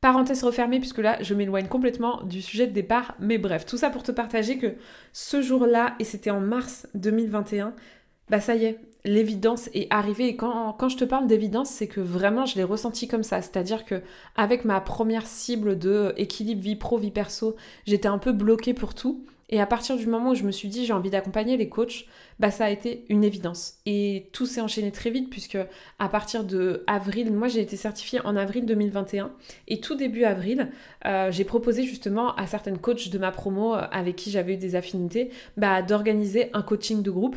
Parenthèse 0.03 0.43
refermée, 0.43 0.79
puisque 0.79 0.97
là, 0.97 1.17
je 1.21 1.33
m'éloigne 1.33 1.67
complètement 1.67 2.23
du 2.23 2.41
sujet 2.41 2.67
de 2.67 2.73
départ. 2.73 3.15
Mais 3.21 3.37
bref, 3.37 3.65
tout 3.65 3.77
ça 3.77 3.89
pour 3.89 4.03
te 4.03 4.11
partager 4.11 4.57
que 4.57 4.75
ce 5.13 5.41
jour-là, 5.41 5.95
et 5.97 6.03
c'était 6.03 6.29
en 6.29 6.41
mars 6.41 6.89
2021, 6.93 7.73
bah 8.29 8.41
ça 8.41 8.53
y 8.55 8.65
est, 8.65 8.79
l'évidence 9.05 9.69
est 9.73 9.87
arrivée. 9.91 10.27
Et 10.27 10.35
quand, 10.35 10.89
je 10.89 10.97
te 10.97 11.05
parle 11.05 11.25
d'évidence, 11.27 11.69
c'est 11.69 11.87
que 11.87 12.01
vraiment, 12.01 12.45
je 12.45 12.57
l'ai 12.57 12.65
ressenti 12.65 13.07
comme 13.07 13.23
ça. 13.23 13.41
C'est-à-dire 13.41 13.85
que 13.85 14.01
avec 14.35 14.65
ma 14.65 14.81
première 14.81 15.25
cible 15.25 15.79
de 15.79 16.13
équilibre 16.17 16.61
vie 16.61 16.75
pro, 16.75 16.97
vie 16.97 17.09
perso, 17.09 17.55
j'étais 17.87 18.09
un 18.09 18.17
peu 18.17 18.33
bloquée 18.33 18.73
pour 18.73 18.95
tout. 18.95 19.23
Et 19.49 19.59
à 19.59 19.65
partir 19.65 19.97
du 19.97 20.07
moment 20.07 20.31
où 20.31 20.35
je 20.35 20.43
me 20.43 20.51
suis 20.51 20.67
dit 20.67 20.85
j'ai 20.85 20.93
envie 20.93 21.09
d'accompagner 21.09 21.57
les 21.57 21.69
coachs, 21.69 22.05
bah 22.39 22.51
ça 22.51 22.65
a 22.65 22.69
été 22.69 23.05
une 23.09 23.23
évidence. 23.23 23.75
Et 23.85 24.29
tout 24.33 24.45
s'est 24.45 24.61
enchaîné 24.61 24.91
très 24.91 25.09
vite 25.09 25.29
puisque 25.29 25.57
à 25.99 26.09
partir 26.09 26.43
de 26.43 26.83
avril, 26.87 27.31
moi 27.31 27.47
j'ai 27.47 27.61
été 27.61 27.77
certifiée 27.77 28.19
en 28.25 28.35
avril 28.35 28.65
2021 28.65 29.31
et 29.67 29.79
tout 29.79 29.95
début 29.95 30.23
avril, 30.23 30.71
euh, 31.05 31.31
j'ai 31.31 31.43
proposé 31.43 31.83
justement 31.83 32.35
à 32.35 32.47
certaines 32.47 32.77
coachs 32.77 33.09
de 33.09 33.17
ma 33.17 33.31
promo 33.31 33.75
euh, 33.75 33.81
avec 33.91 34.15
qui 34.15 34.31
j'avais 34.31 34.53
eu 34.53 34.57
des 34.57 34.75
affinités, 34.75 35.29
bah, 35.57 35.81
d'organiser 35.81 36.49
un 36.53 36.61
coaching 36.61 37.01
de 37.01 37.11
groupe 37.11 37.35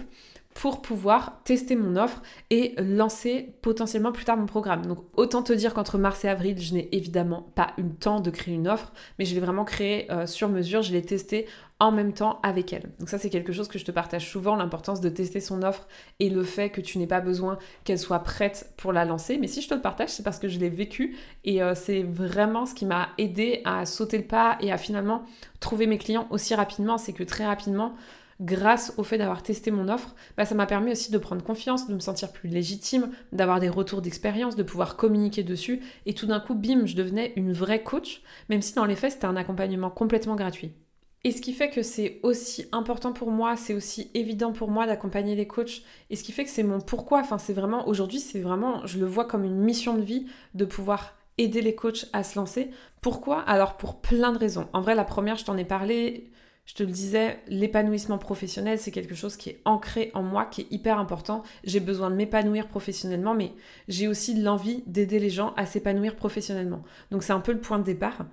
pour 0.57 0.81
pouvoir 0.81 1.43
tester 1.45 1.77
mon 1.77 1.97
offre 1.97 2.23
et 2.49 2.75
lancer 2.79 3.55
potentiellement 3.61 4.11
plus 4.11 4.25
tard 4.25 4.39
mon 4.39 4.47
programme. 4.47 4.87
Donc 4.87 5.01
autant 5.15 5.43
te 5.43 5.53
dire 5.53 5.75
qu'entre 5.75 5.99
mars 5.99 6.25
et 6.25 6.29
avril, 6.29 6.59
je 6.59 6.73
n'ai 6.73 6.89
évidemment 6.97 7.43
pas 7.55 7.75
eu 7.77 7.83
le 7.83 7.95
temps 7.95 8.21
de 8.21 8.31
créer 8.31 8.55
une 8.55 8.67
offre, 8.67 8.91
mais 9.19 9.27
je 9.27 9.35
l'ai 9.35 9.41
vraiment 9.41 9.67
créée 9.67 10.11
euh, 10.11 10.27
sur 10.27 10.49
mesure, 10.49 10.81
je 10.81 10.93
l'ai 10.93 11.03
testée 11.03 11.47
en 11.79 11.93
même 11.93 12.15
temps 12.15 12.41
avec 12.43 12.73
elle. 12.73 12.91
Donc 12.99 13.11
ça 13.11 13.19
c'est 13.19 13.29
quelque 13.29 13.53
chose 13.53 13.69
que 13.69 13.79
je 13.79 13.85
te 13.85 13.91
partage 13.91 14.27
souvent, 14.31 14.57
l'importance 14.57 15.03
de 15.03 15.11
tester 15.11 15.41
son 15.41 15.63
offre 15.63 15.87
et 16.21 16.31
le 16.31 16.43
fait 16.43 16.71
que 16.71 16.81
tu 16.81 16.97
n'aies 16.97 17.07
pas 17.07 17.21
besoin 17.21 17.59
qu'elle 17.85 17.99
soit 17.99 18.21
prête 18.21 18.73
pour 18.79 18.95
la 18.95 19.05
lancer. 19.05 19.37
Mais 19.37 19.49
si 19.49 19.61
je 19.61 19.69
te 19.69 19.75
le 19.75 19.83
partage, 19.83 20.09
c'est 20.09 20.23
parce 20.23 20.39
que 20.39 20.49
je 20.49 20.59
l'ai 20.59 20.71
vécu 20.71 21.19
et 21.45 21.63
euh, 21.63 21.75
c'est 21.75 22.03
vraiment 22.03 22.65
ce 22.65 22.73
qui 22.73 22.87
m'a 22.87 23.11
aidé 23.19 23.61
à 23.67 23.85
sauter 23.85 24.17
le 24.17 24.25
pas 24.25 24.57
et 24.63 24.73
à 24.73 24.79
finalement 24.79 25.23
trouver 25.61 25.87
mes 25.87 25.99
clients 25.99 26.27
aussi 26.31 26.55
rapidement. 26.55 26.97
C'est 26.97 27.13
que 27.13 27.25
très 27.25 27.45
rapidement, 27.45 27.95
grâce 28.41 28.93
au 28.97 29.03
fait 29.03 29.19
d'avoir 29.19 29.43
testé 29.43 29.71
mon 29.71 29.89
offre, 29.89 30.15
bah, 30.37 30.45
ça 30.45 30.55
m'a 30.55 30.67
permis 30.67 30.93
aussi 30.93 31.11
de 31.11 31.19
prendre 31.19 31.43
confiance, 31.43 31.89
de 31.89 31.95
me 31.95 32.01
sentir 32.01 32.33
plus 32.33 32.49
légitime, 32.49 33.11
d'avoir 33.33 33.61
des 33.61 33.69
retours 33.69 34.03
d'expérience, 34.03 34.57
de 34.57 34.63
pouvoir 34.63 34.97
communiquer 34.97 35.43
dessus. 35.43 35.81
Et 36.05 36.15
tout 36.15 36.27
d'un 36.27 36.41
coup, 36.41 36.55
bim, 36.55 36.87
je 36.87 36.97
devenais 36.97 37.33
une 37.37 37.53
vraie 37.53 37.83
coach, 37.83 38.23
même 38.49 38.63
si 38.63 38.75
dans 38.75 38.85
les 38.85 38.97
faits, 38.97 39.13
c'était 39.13 39.27
un 39.27 39.37
accompagnement 39.37 39.91
complètement 39.91 40.37
gratuit. 40.37 40.73
Et 41.25 41.33
ce 41.33 41.41
qui 41.41 41.53
fait 41.53 41.71
que 41.71 41.83
c'est 41.83 42.21
aussi 42.23 42.67
important 42.71 43.13
pour 43.13 43.33
moi, 43.33 43.57
c'est 43.57 43.75
aussi 43.75 44.13
évident 44.15 44.53
pour 44.53 44.71
moi 44.71 44.87
d'accompagner 44.87 45.35
les 45.35 45.49
coachs. 45.49 45.83
Et 46.09 46.15
ce 46.15 46.23
qui 46.23 46.31
fait 46.31 46.45
que 46.45 46.51
c'est 46.51 46.63
mon 46.63 46.81
pourquoi. 46.81 47.21
Enfin, 47.21 47.39
c'est 47.39 47.53
vraiment, 47.53 47.89
aujourd'hui, 47.89 48.21
c'est 48.21 48.39
vraiment, 48.39 48.87
je 48.87 48.99
le 48.99 49.07
vois 49.07 49.25
comme 49.25 49.43
une 49.43 49.57
mission 49.57 49.95
de 49.95 50.03
vie 50.03 50.27
de 50.55 50.65
pouvoir 50.65 51.15
aider 51.39 51.63
les 51.63 51.75
coachs 51.75 52.07
à 52.13 52.23
se 52.23 52.39
lancer. 52.39 52.71
Pourquoi? 53.01 53.41
Alors, 53.41 53.77
pour 53.77 54.01
plein 54.01 54.31
de 54.31 54.39
raisons. 54.39 54.69
En 54.73 54.81
vrai, 54.81 54.95
la 54.95 55.03
première, 55.03 55.37
je 55.37 55.45
t'en 55.45 55.57
ai 55.57 55.65
parlé, 55.65 56.31
je 56.67 56.75
te 56.75 56.83
le 56.83 56.91
disais, 56.91 57.39
l'épanouissement 57.47 58.19
professionnel, 58.19 58.79
c'est 58.81 58.91
quelque 58.91 59.15
chose 59.15 59.37
qui 59.37 59.51
est 59.51 59.61
ancré 59.65 60.11
en 60.15 60.23
moi, 60.25 60.47
qui 60.47 60.63
est 60.63 60.73
hyper 60.73 60.99
important. 60.99 61.45
J'ai 61.63 61.79
besoin 61.79 62.11
de 62.11 62.17
m'épanouir 62.17 62.67
professionnellement, 62.67 63.35
mais 63.35 63.53
j'ai 63.87 64.09
aussi 64.09 64.35
l'envie 64.35 64.83
d'aider 64.87 65.21
les 65.21 65.31
gens 65.31 65.55
à 65.57 65.65
s'épanouir 65.65 66.17
professionnellement. 66.17 66.83
Donc 67.13 67.23
c'est 67.23 67.33
un 67.33 67.41
peu 67.41 67.53
le 67.53 67.61
point 67.61 67.79
de 67.79 67.85
départ. 67.85 68.27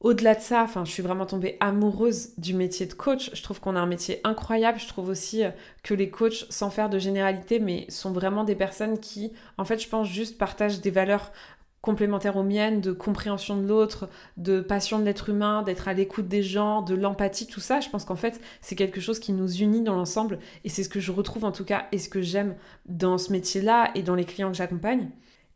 au-delà 0.00 0.34
de 0.34 0.40
ça, 0.40 0.62
enfin, 0.62 0.84
je 0.84 0.90
suis 0.90 1.02
vraiment 1.02 1.26
tombée 1.26 1.56
amoureuse 1.60 2.30
du 2.38 2.54
métier 2.54 2.86
de 2.86 2.92
coach. 2.94 3.30
Je 3.34 3.42
trouve 3.42 3.60
qu'on 3.60 3.76
a 3.76 3.80
un 3.80 3.86
métier 3.86 4.20
incroyable. 4.24 4.78
Je 4.78 4.88
trouve 4.88 5.08
aussi 5.08 5.44
euh, 5.44 5.50
que 5.82 5.94
les 5.94 6.10
coachs, 6.10 6.46
sans 6.50 6.70
faire 6.70 6.90
de 6.90 6.98
généralité, 6.98 7.58
mais 7.58 7.86
sont 7.90 8.12
vraiment 8.12 8.44
des 8.44 8.54
personnes 8.54 8.98
qui, 8.98 9.32
en 9.58 9.64
fait, 9.64 9.78
je 9.82 9.88
pense 9.88 10.08
juste 10.08 10.36
partagent 10.38 10.80
des 10.80 10.90
valeurs 10.90 11.32
complémentaires 11.84 12.36
aux 12.36 12.42
miennes, 12.42 12.80
de 12.80 12.92
compréhension 12.92 13.58
de 13.60 13.66
l'autre, 13.66 14.08
de 14.38 14.62
passion 14.62 14.98
de 14.98 15.04
l'être 15.04 15.28
humain, 15.28 15.62
d'être 15.62 15.86
à 15.86 15.92
l'écoute 15.92 16.26
des 16.26 16.42
gens, 16.42 16.80
de 16.80 16.94
l'empathie, 16.94 17.46
tout 17.46 17.60
ça. 17.60 17.80
Je 17.80 17.90
pense 17.90 18.06
qu'en 18.06 18.16
fait, 18.16 18.40
c'est 18.62 18.74
quelque 18.74 19.02
chose 19.02 19.18
qui 19.18 19.32
nous 19.32 19.56
unit 19.56 19.82
dans 19.82 19.94
l'ensemble 19.94 20.38
et 20.64 20.70
c'est 20.70 20.82
ce 20.82 20.88
que 20.88 20.98
je 20.98 21.12
retrouve 21.12 21.44
en 21.44 21.52
tout 21.52 21.64
cas 21.64 21.86
et 21.92 21.98
ce 21.98 22.08
que 22.08 22.22
j'aime 22.22 22.54
dans 22.86 23.18
ce 23.18 23.32
métier-là 23.32 23.90
et 23.94 24.02
dans 24.02 24.14
les 24.14 24.24
clients 24.24 24.50
que 24.50 24.56
j'accompagne. 24.56 25.10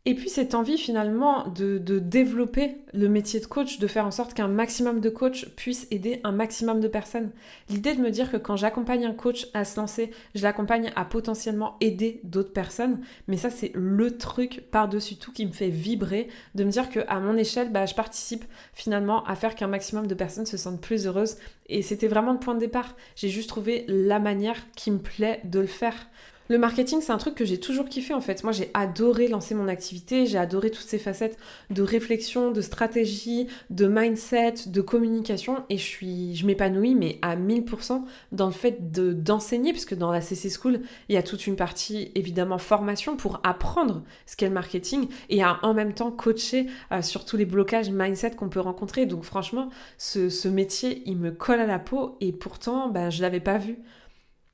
Et 0.05 0.15
puis 0.15 0.29
cette 0.29 0.55
envie 0.55 0.77
finalement 0.77 1.47
de, 1.49 1.77
développer 1.99 2.77
le 2.93 3.09
métier 3.09 3.39
de 3.41 3.45
coach, 3.45 3.79
de 3.79 3.87
faire 3.87 4.05
en 4.05 4.11
sorte 4.11 4.33
qu'un 4.33 4.47
maximum 4.47 5.01
de 5.01 5.09
coachs 5.09 5.45
puissent 5.55 5.87
aider 5.91 6.21
un 6.23 6.31
maximum 6.31 6.79
de 6.79 6.87
personnes. 6.87 7.31
L'idée 7.69 7.95
de 7.95 8.01
me 8.01 8.09
dire 8.09 8.31
que 8.31 8.37
quand 8.37 8.55
j'accompagne 8.55 9.05
un 9.05 9.13
coach 9.13 9.47
à 9.53 9.65
se 9.65 9.79
lancer, 9.79 10.11
je 10.35 10.43
l'accompagne 10.43 10.91
à 10.95 11.03
potentiellement 11.03 11.75
aider 11.81 12.21
d'autres 12.23 12.53
personnes. 12.53 13.01
Mais 13.27 13.35
ça 13.35 13.49
c'est 13.49 13.71
le 13.75 14.17
truc 14.17 14.63
par-dessus 14.71 15.17
tout 15.17 15.33
qui 15.33 15.45
me 15.45 15.51
fait 15.51 15.69
vibrer, 15.69 16.29
de 16.55 16.63
me 16.63 16.71
dire 16.71 16.89
qu'à 16.89 17.19
mon 17.19 17.35
échelle, 17.35 17.71
bah, 17.71 17.85
je 17.85 17.93
participe 17.93 18.45
finalement 18.73 19.25
à 19.25 19.35
faire 19.35 19.53
qu'un 19.53 19.67
maximum 19.67 20.07
de 20.07 20.15
personnes 20.15 20.45
se 20.45 20.57
sentent 20.57 20.81
plus 20.81 21.07
heureuses. 21.07 21.37
Et 21.67 21.81
c'était 21.81 22.07
vraiment 22.07 22.31
le 22.31 22.39
point 22.39 22.55
de 22.55 22.59
départ. 22.59 22.95
J'ai 23.15 23.29
juste 23.29 23.49
trouvé 23.49 23.83
la 23.89 24.19
manière 24.19 24.71
qui 24.75 24.91
me 24.91 24.99
plaît 24.99 25.41
de 25.43 25.59
le 25.59 25.67
faire. 25.67 26.07
Le 26.51 26.57
marketing, 26.57 26.99
c'est 26.99 27.11
un 27.11 27.19
truc 27.19 27.35
que 27.35 27.45
j'ai 27.45 27.59
toujours 27.59 27.87
kiffé 27.87 28.11
en 28.15 28.21
fait. 28.21 28.43
Moi, 28.43 28.51
j'ai 28.51 28.71
adoré 28.73 29.27
lancer 29.27 29.53
mon 29.53 29.67
activité, 29.67 30.25
j'ai 30.25 30.39
adoré 30.39 30.71
toutes 30.71 30.87
ces 30.87 30.97
facettes 30.97 31.37
de 31.69 31.83
réflexion, 31.83 32.49
de 32.49 32.61
stratégie, 32.61 33.45
de 33.69 33.85
mindset, 33.85 34.55
de 34.65 34.81
communication 34.81 35.63
et 35.69 35.77
je 35.77 35.83
suis 35.83 36.35
je 36.35 36.47
m'épanouis 36.47 36.95
mais 36.95 37.19
à 37.21 37.35
1000% 37.35 38.01
dans 38.31 38.47
le 38.47 38.51
fait 38.51 38.91
de 38.91 39.13
d'enseigner 39.13 39.73
puisque 39.73 39.93
dans 39.93 40.11
la 40.11 40.21
CC 40.21 40.49
School, 40.49 40.81
il 41.07 41.13
y 41.13 41.17
a 41.19 41.21
toute 41.21 41.45
une 41.45 41.55
partie 41.55 42.11
évidemment 42.15 42.57
formation 42.57 43.15
pour 43.15 43.39
apprendre 43.43 44.01
ce 44.25 44.35
qu'est 44.35 44.47
le 44.47 44.53
marketing 44.55 45.07
et 45.29 45.43
à 45.43 45.59
en 45.61 45.75
même 45.75 45.93
temps 45.93 46.09
coacher 46.09 46.65
euh, 46.91 47.03
sur 47.03 47.25
tous 47.25 47.37
les 47.37 47.45
blocages 47.45 47.91
mindset 47.91 48.31
qu'on 48.31 48.49
peut 48.49 48.59
rencontrer. 48.59 49.05
Donc 49.05 49.23
franchement, 49.23 49.69
ce, 49.99 50.47
métier, 50.47 51.03
il 51.05 51.17
me 51.17 51.29
colle 51.29 51.59
à 51.59 51.67
la 51.67 51.77
peau 51.77 52.17
et 52.21 52.31
pourtant, 52.31 52.89
ben, 52.89 53.11
je 53.11 53.21
l'avais 53.21 53.39
pas 53.39 53.59
vu. 53.59 53.77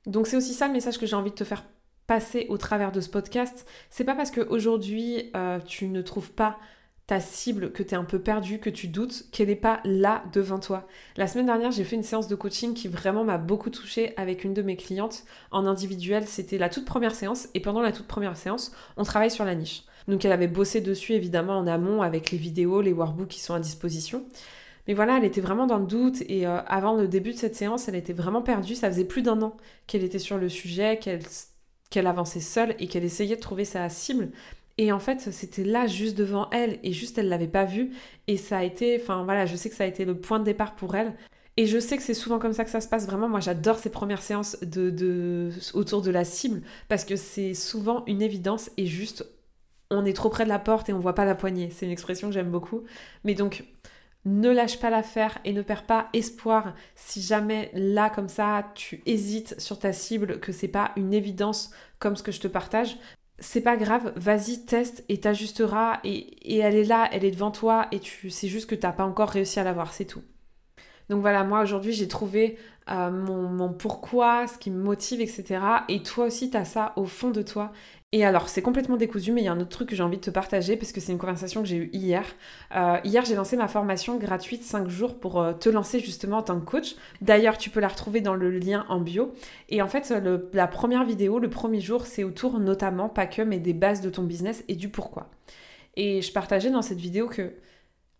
Donc 0.04 0.26
c'est 0.26 0.36
aussi 0.36 0.52
ça 0.52 0.66
le 0.66 0.74
message 0.74 0.98
que 0.98 1.06
j'ai 1.06 1.16
envie 1.16 1.30
de 1.30 1.36
te 1.36 1.44
faire 1.44 1.64
passer 2.06 2.46
au 2.48 2.58
travers 2.58 2.92
de 2.92 3.00
ce 3.00 3.08
podcast, 3.08 3.66
c'est 3.90 4.04
pas 4.04 4.14
parce 4.14 4.30
qu'aujourd'hui 4.30 5.30
euh, 5.34 5.58
tu 5.60 5.88
ne 5.88 6.02
trouves 6.02 6.32
pas 6.32 6.58
ta 7.06 7.20
cible, 7.20 7.70
que 7.70 7.84
tu 7.84 7.90
es 7.90 7.96
un 7.96 8.04
peu 8.04 8.18
perdu, 8.18 8.58
que 8.58 8.70
tu 8.70 8.88
doutes, 8.88 9.26
qu'elle 9.30 9.46
n'est 9.46 9.54
pas 9.54 9.80
là 9.84 10.24
devant 10.32 10.58
toi. 10.58 10.88
La 11.16 11.28
semaine 11.28 11.46
dernière, 11.46 11.70
j'ai 11.70 11.84
fait 11.84 11.94
une 11.94 12.02
séance 12.02 12.26
de 12.26 12.34
coaching 12.34 12.74
qui 12.74 12.88
vraiment 12.88 13.22
m'a 13.22 13.38
beaucoup 13.38 13.70
touchée 13.70 14.12
avec 14.16 14.42
une 14.42 14.54
de 14.54 14.62
mes 14.62 14.76
clientes 14.76 15.24
en 15.52 15.66
individuel. 15.66 16.26
C'était 16.26 16.58
la 16.58 16.68
toute 16.68 16.84
première 16.84 17.14
séance 17.14 17.48
et 17.54 17.60
pendant 17.60 17.80
la 17.80 17.92
toute 17.92 18.08
première 18.08 18.36
séance, 18.36 18.72
on 18.96 19.04
travaille 19.04 19.30
sur 19.30 19.44
la 19.44 19.54
niche. 19.54 19.84
Donc 20.08 20.24
elle 20.24 20.32
avait 20.32 20.48
bossé 20.48 20.80
dessus 20.80 21.12
évidemment 21.12 21.58
en 21.58 21.68
amont 21.68 22.02
avec 22.02 22.32
les 22.32 22.38
vidéos, 22.38 22.80
les 22.80 22.92
workbooks 22.92 23.28
qui 23.28 23.40
sont 23.40 23.54
à 23.54 23.60
disposition. 23.60 24.24
Mais 24.88 24.94
voilà, 24.94 25.18
elle 25.18 25.24
était 25.24 25.40
vraiment 25.40 25.66
dans 25.66 25.78
le 25.78 25.86
doute 25.86 26.22
et 26.28 26.46
euh, 26.46 26.60
avant 26.66 26.94
le 26.94 27.08
début 27.08 27.32
de 27.32 27.38
cette 27.38 27.56
séance, 27.56 27.88
elle 27.88 27.96
était 27.96 28.12
vraiment 28.12 28.42
perdue. 28.42 28.74
Ça 28.74 28.90
faisait 28.90 29.04
plus 29.04 29.22
d'un 29.22 29.42
an 29.42 29.56
qu'elle 29.86 30.04
était 30.04 30.20
sur 30.20 30.38
le 30.38 30.48
sujet, 30.48 30.98
qu'elle 30.98 31.22
qu'elle 31.90 32.06
avançait 32.06 32.40
seule 32.40 32.74
et 32.78 32.86
qu'elle 32.88 33.04
essayait 33.04 33.36
de 33.36 33.40
trouver 33.40 33.64
sa 33.64 33.88
cible. 33.88 34.30
Et 34.78 34.92
en 34.92 34.98
fait, 34.98 35.32
c'était 35.32 35.64
là, 35.64 35.86
juste 35.86 36.18
devant 36.18 36.50
elle, 36.50 36.78
et 36.82 36.92
juste 36.92 37.16
elle 37.18 37.28
l'avait 37.28 37.48
pas 37.48 37.64
vu. 37.64 37.92
Et 38.26 38.36
ça 38.36 38.58
a 38.58 38.62
été, 38.64 38.98
enfin 39.00 39.24
voilà, 39.24 39.46
je 39.46 39.56
sais 39.56 39.70
que 39.70 39.76
ça 39.76 39.84
a 39.84 39.86
été 39.86 40.04
le 40.04 40.18
point 40.18 40.38
de 40.38 40.44
départ 40.44 40.76
pour 40.76 40.94
elle. 40.94 41.14
Et 41.56 41.66
je 41.66 41.78
sais 41.78 41.96
que 41.96 42.02
c'est 42.02 42.14
souvent 42.14 42.38
comme 42.38 42.52
ça 42.52 42.64
que 42.64 42.70
ça 42.70 42.82
se 42.82 42.88
passe. 42.88 43.06
Vraiment, 43.06 43.28
moi, 43.28 43.40
j'adore 43.40 43.78
ces 43.78 43.88
premières 43.90 44.22
séances 44.22 44.58
de, 44.60 44.90
de, 44.90 45.50
autour 45.72 46.02
de 46.02 46.10
la 46.10 46.24
cible 46.24 46.60
parce 46.88 47.04
que 47.04 47.16
c'est 47.16 47.54
souvent 47.54 48.04
une 48.06 48.20
évidence 48.20 48.70
et 48.76 48.86
juste, 48.86 49.26
on 49.90 50.04
est 50.04 50.12
trop 50.12 50.28
près 50.28 50.44
de 50.44 50.50
la 50.50 50.58
porte 50.58 50.90
et 50.90 50.92
on 50.92 50.98
voit 50.98 51.14
pas 51.14 51.24
la 51.24 51.34
poignée. 51.34 51.70
C'est 51.70 51.86
une 51.86 51.92
expression 51.92 52.28
que 52.28 52.34
j'aime 52.34 52.50
beaucoup. 52.50 52.82
Mais 53.24 53.34
donc, 53.34 53.64
ne 54.26 54.50
lâche 54.50 54.80
pas 54.80 54.90
l'affaire 54.90 55.38
et 55.44 55.52
ne 55.52 55.62
perds 55.62 55.86
pas 55.86 56.08
espoir 56.12 56.74
si 56.96 57.22
jamais 57.22 57.70
là 57.72 58.10
comme 58.10 58.28
ça 58.28 58.70
tu 58.74 59.02
hésites 59.06 59.58
sur 59.60 59.78
ta 59.78 59.92
cible, 59.92 60.40
que 60.40 60.52
c'est 60.52 60.68
pas 60.68 60.92
une 60.96 61.14
évidence 61.14 61.70
comme 62.00 62.16
ce 62.16 62.22
que 62.22 62.32
je 62.32 62.40
te 62.40 62.48
partage. 62.48 62.98
C'est 63.38 63.60
pas 63.60 63.76
grave, 63.76 64.12
vas-y, 64.16 64.64
teste 64.64 65.04
et 65.08 65.20
t'ajusteras 65.20 66.00
et, 66.04 66.58
elle 66.58 66.74
est 66.74 66.84
là, 66.84 67.08
elle 67.12 67.24
est 67.24 67.30
devant 67.30 67.50
toi 67.50 67.86
et 67.92 68.00
tu 68.00 68.30
c'est 68.30 68.48
juste 68.48 68.68
que 68.68 68.74
t'as 68.74 68.92
pas 68.92 69.04
encore 69.04 69.28
réussi 69.30 69.60
à 69.60 69.64
l'avoir, 69.64 69.92
c'est 69.92 70.06
tout. 70.06 70.22
Donc 71.08 71.20
voilà, 71.20 71.44
moi 71.44 71.62
aujourd'hui 71.62 71.92
j'ai 71.92 72.08
trouvé 72.08 72.56
euh, 72.88 73.10
mon, 73.10 73.72
pourquoi, 73.72 74.46
ce 74.46 74.58
qui 74.58 74.70
me 74.70 74.80
motive, 74.80 75.20
etc. 75.20 75.60
Et 75.88 76.02
toi 76.02 76.26
aussi, 76.26 76.50
tu 76.50 76.56
as 76.56 76.64
ça 76.64 76.92
au 76.96 77.04
fond 77.04 77.30
de 77.30 77.42
toi. 77.42 77.72
Et 78.12 78.24
alors, 78.24 78.48
c'est 78.48 78.62
complètement 78.62 78.96
décousu, 78.96 79.32
mais 79.32 79.40
il 79.42 79.44
y 79.44 79.48
a 79.48 79.52
un 79.52 79.60
autre 79.60 79.70
truc 79.70 79.88
que 79.88 79.96
j'ai 79.96 80.04
envie 80.04 80.18
de 80.18 80.22
te 80.22 80.30
partager 80.30 80.76
parce 80.76 80.92
que 80.92 81.00
c'est 81.00 81.10
une 81.10 81.18
conversation 81.18 81.62
que 81.62 81.68
j'ai 81.68 81.76
eue 81.76 81.90
hier. 81.92 82.24
Euh, 82.76 82.98
hier, 83.02 83.24
j'ai 83.24 83.34
lancé 83.34 83.56
ma 83.56 83.66
formation 83.66 84.16
gratuite 84.18 84.62
5 84.62 84.88
jours 84.88 85.18
pour 85.18 85.40
euh, 85.40 85.52
te 85.52 85.68
lancer 85.68 85.98
justement 85.98 86.38
en 86.38 86.42
tant 86.42 86.60
que 86.60 86.64
coach. 86.64 86.94
D'ailleurs, 87.20 87.58
tu 87.58 87.70
peux 87.70 87.80
la 87.80 87.88
retrouver 87.88 88.20
dans 88.20 88.36
le 88.36 88.50
lien 88.50 88.86
en 88.88 89.00
bio. 89.00 89.34
Et 89.68 89.82
en 89.82 89.88
fait, 89.88 90.14
la 90.52 90.68
première 90.68 91.04
vidéo, 91.04 91.40
le 91.40 91.50
premier 91.50 91.80
jour, 91.80 92.06
c'est 92.06 92.22
autour 92.22 92.60
notamment, 92.60 93.08
pas 93.08 93.26
que, 93.26 93.42
mais 93.42 93.58
des 93.58 93.74
bases 93.74 94.00
de 94.00 94.10
ton 94.10 94.22
business 94.22 94.62
et 94.68 94.76
du 94.76 94.88
pourquoi. 94.88 95.28
Et 95.96 96.22
je 96.22 96.32
partageais 96.32 96.70
dans 96.70 96.82
cette 96.82 97.00
vidéo 97.00 97.26
que 97.26 97.54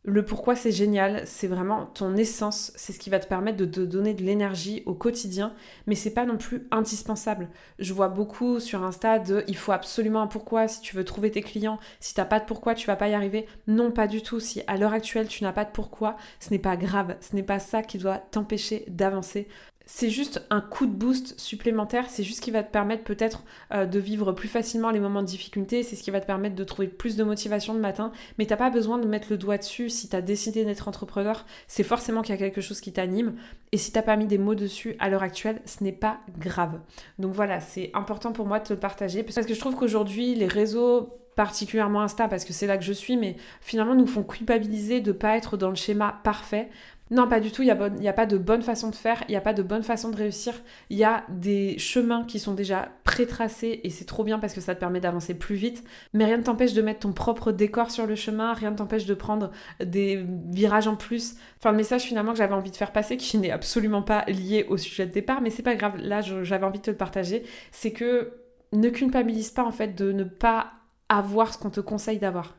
le 0.06 0.25
pourquoi 0.25 0.54
c'est 0.54 0.70
génial, 0.70 1.22
c'est 1.26 1.48
vraiment 1.48 1.86
ton 1.86 2.16
essence, 2.16 2.72
c'est 2.76 2.92
ce 2.92 3.00
qui 3.00 3.10
va 3.10 3.18
te 3.18 3.26
permettre 3.26 3.58
de 3.58 3.64
te 3.64 3.80
donner 3.80 4.14
de 4.14 4.22
l'énergie 4.22 4.84
au 4.86 4.94
quotidien, 4.94 5.52
mais 5.88 5.96
c'est 5.96 6.14
pas 6.14 6.25
non 6.25 6.36
plus 6.36 6.68
indispensable. 6.70 7.48
Je 7.80 7.92
vois 7.92 8.08
beaucoup 8.08 8.60
sur 8.60 8.84
Insta 8.84 9.18
de 9.18 9.42
il 9.48 9.56
faut 9.56 9.72
absolument 9.72 10.22
un 10.22 10.28
pourquoi 10.28 10.68
si 10.68 10.80
tu 10.80 10.94
veux 10.94 11.04
trouver 11.04 11.32
tes 11.32 11.42
clients, 11.42 11.80
si 11.98 12.14
t'as 12.14 12.25
pas 12.25 12.38
de 12.38 12.44
pourquoi 12.44 12.76
tu 12.76 12.86
vas 12.86 12.94
pas 12.94 13.08
y 13.08 13.14
arriver. 13.14 13.46
Non, 13.66 13.90
pas 13.90 14.06
du 14.06 14.22
tout. 14.22 14.38
Si 14.38 14.62
à 14.68 14.76
l'heure 14.76 14.92
actuelle 14.92 15.26
tu 15.26 15.42
n'as 15.42 15.52
pas 15.52 15.64
de 15.64 15.72
pourquoi, 15.72 16.16
ce 16.38 16.50
n'est 16.50 16.60
pas 16.60 16.76
grave, 16.76 17.16
ce 17.20 17.34
n'est 17.34 17.42
pas 17.42 17.58
ça 17.58 17.82
qui 17.82 17.98
doit 17.98 18.18
t'empêcher 18.18 18.84
d'avancer 18.86 19.48
c'est 19.86 20.10
juste 20.10 20.44
un 20.50 20.60
coup 20.60 20.86
de 20.86 20.92
boost 20.92 21.38
supplémentaire, 21.38 22.10
c'est 22.10 22.24
juste 22.24 22.40
qui 22.40 22.50
va 22.50 22.64
te 22.64 22.70
permettre 22.70 23.04
peut-être 23.04 23.44
euh, 23.72 23.86
de 23.86 23.98
vivre 24.00 24.32
plus 24.32 24.48
facilement 24.48 24.90
les 24.90 24.98
moments 24.98 25.22
de 25.22 25.28
difficulté, 25.28 25.84
c'est 25.84 25.94
ce 25.94 26.02
qui 26.02 26.10
va 26.10 26.20
te 26.20 26.26
permettre 26.26 26.56
de 26.56 26.64
trouver 26.64 26.88
plus 26.88 27.16
de 27.16 27.22
motivation 27.22 27.72
le 27.72 27.80
matin, 27.80 28.10
mais 28.38 28.46
t'as 28.46 28.56
pas 28.56 28.68
besoin 28.68 28.98
de 28.98 29.06
mettre 29.06 29.28
le 29.30 29.38
doigt 29.38 29.58
dessus 29.58 29.88
si 29.88 30.08
tu 30.08 30.16
as 30.16 30.22
décidé 30.22 30.64
d'être 30.64 30.88
entrepreneur, 30.88 31.46
c'est 31.68 31.84
forcément 31.84 32.22
qu'il 32.22 32.34
y 32.34 32.38
a 32.38 32.40
quelque 32.40 32.60
chose 32.60 32.80
qui 32.80 32.92
t'anime, 32.92 33.36
et 33.70 33.78
si 33.78 33.92
t'as 33.92 34.02
pas 34.02 34.16
mis 34.16 34.26
des 34.26 34.38
mots 34.38 34.56
dessus 34.56 34.96
à 34.98 35.08
l'heure 35.08 35.22
actuelle, 35.22 35.62
ce 35.64 35.84
n'est 35.84 35.92
pas 35.92 36.18
grave. 36.38 36.80
Donc 37.20 37.32
voilà, 37.32 37.60
c'est 37.60 37.90
important 37.94 38.32
pour 38.32 38.46
moi 38.46 38.58
de 38.58 38.64
te 38.64 38.72
le 38.72 38.80
partager, 38.80 39.22
parce 39.22 39.46
que 39.46 39.54
je 39.54 39.60
trouve 39.60 39.76
qu'aujourd'hui 39.76 40.34
les 40.34 40.48
réseaux 40.48 41.16
particulièrement 41.36 42.00
Insta 42.00 42.26
parce 42.26 42.44
que 42.44 42.52
c'est 42.52 42.66
là 42.66 42.78
que 42.78 42.84
je 42.84 42.92
suis, 42.92 43.16
mais 43.16 43.36
finalement 43.60 43.94
nous 43.94 44.06
font 44.06 44.24
culpabiliser 44.24 45.00
de 45.00 45.12
pas 45.12 45.36
être 45.36 45.56
dans 45.56 45.68
le 45.68 45.76
schéma 45.76 46.18
parfait. 46.24 46.70
Non, 47.10 47.28
pas 47.28 47.38
du 47.38 47.52
tout, 47.52 47.62
il 47.62 47.66
n'y 47.66 48.08
a, 48.08 48.12
pas 48.12 48.26
de 48.26 48.36
bonne 48.36 48.62
façon 48.62 48.90
de 48.90 48.96
faire, 48.96 49.22
il 49.28 49.30
n'y 49.30 49.36
a 49.36 49.40
pas 49.40 49.52
de 49.52 49.62
bonne 49.62 49.84
façon 49.84 50.10
de 50.10 50.16
réussir. 50.16 50.54
Il 50.90 50.96
y 50.96 51.04
a 51.04 51.25
des 51.28 51.78
chemins 51.78 52.25
qui 52.25 52.40
sont 52.40 52.52
déjà 52.52 52.88
pré-tracés 53.04 53.80
et 53.84 53.90
c'est 53.90 54.06
trop 54.06 54.25
bien 54.25 54.40
parce 54.40 54.54
que 54.54 54.60
ça 54.60 54.75
te 54.75 54.80
permet 54.80 54.98
d'avancer 54.98 55.34
plus 55.34 55.54
vite. 55.54 55.84
Mais 56.14 56.25
rien 56.25 56.38
ne 56.38 56.42
t'empêche 56.42 56.72
de 56.72 56.82
mettre 56.82 57.00
ton 57.00 57.12
propre 57.12 57.52
décor 57.52 57.92
sur 57.92 58.06
le 58.06 58.16
chemin, 58.16 58.54
rien 58.54 58.72
ne 58.72 58.76
t'empêche 58.76 59.06
de 59.06 59.14
prendre 59.14 59.52
des 59.78 60.26
virages 60.50 60.88
en 60.88 60.96
plus. 60.96 61.36
Enfin, 61.58 61.70
le 61.70 61.76
message 61.76 62.02
finalement 62.02 62.32
que 62.32 62.38
j'avais 62.38 62.54
envie 62.54 62.72
de 62.72 62.76
faire 62.76 62.90
passer, 62.92 63.16
qui 63.16 63.38
n'est 63.38 63.52
absolument 63.52 64.02
pas 64.02 64.25
lié 64.26 64.66
au 64.68 64.76
sujet 64.76 65.06
de 65.06 65.12
départ, 65.12 65.40
mais 65.40 65.50
c'est 65.50 65.62
pas 65.62 65.76
grave, 65.76 65.96
là 65.98 66.22
j'avais 66.22 66.66
envie 66.66 66.80
de 66.80 66.84
te 66.84 66.90
le 66.90 66.96
partager, 66.96 67.44
c'est 67.70 67.92
que 67.92 68.32
ne 68.72 68.88
culpabilise 68.88 69.50
pas 69.50 69.62
en 69.62 69.70
fait 69.72 69.94
de 69.94 70.10
ne 70.10 70.25
pas 70.25 70.72
avoir 71.08 71.54
ce 71.54 71.58
qu'on 71.58 71.70
te 71.70 71.80
conseille 71.80 72.18
d'avoir. 72.18 72.56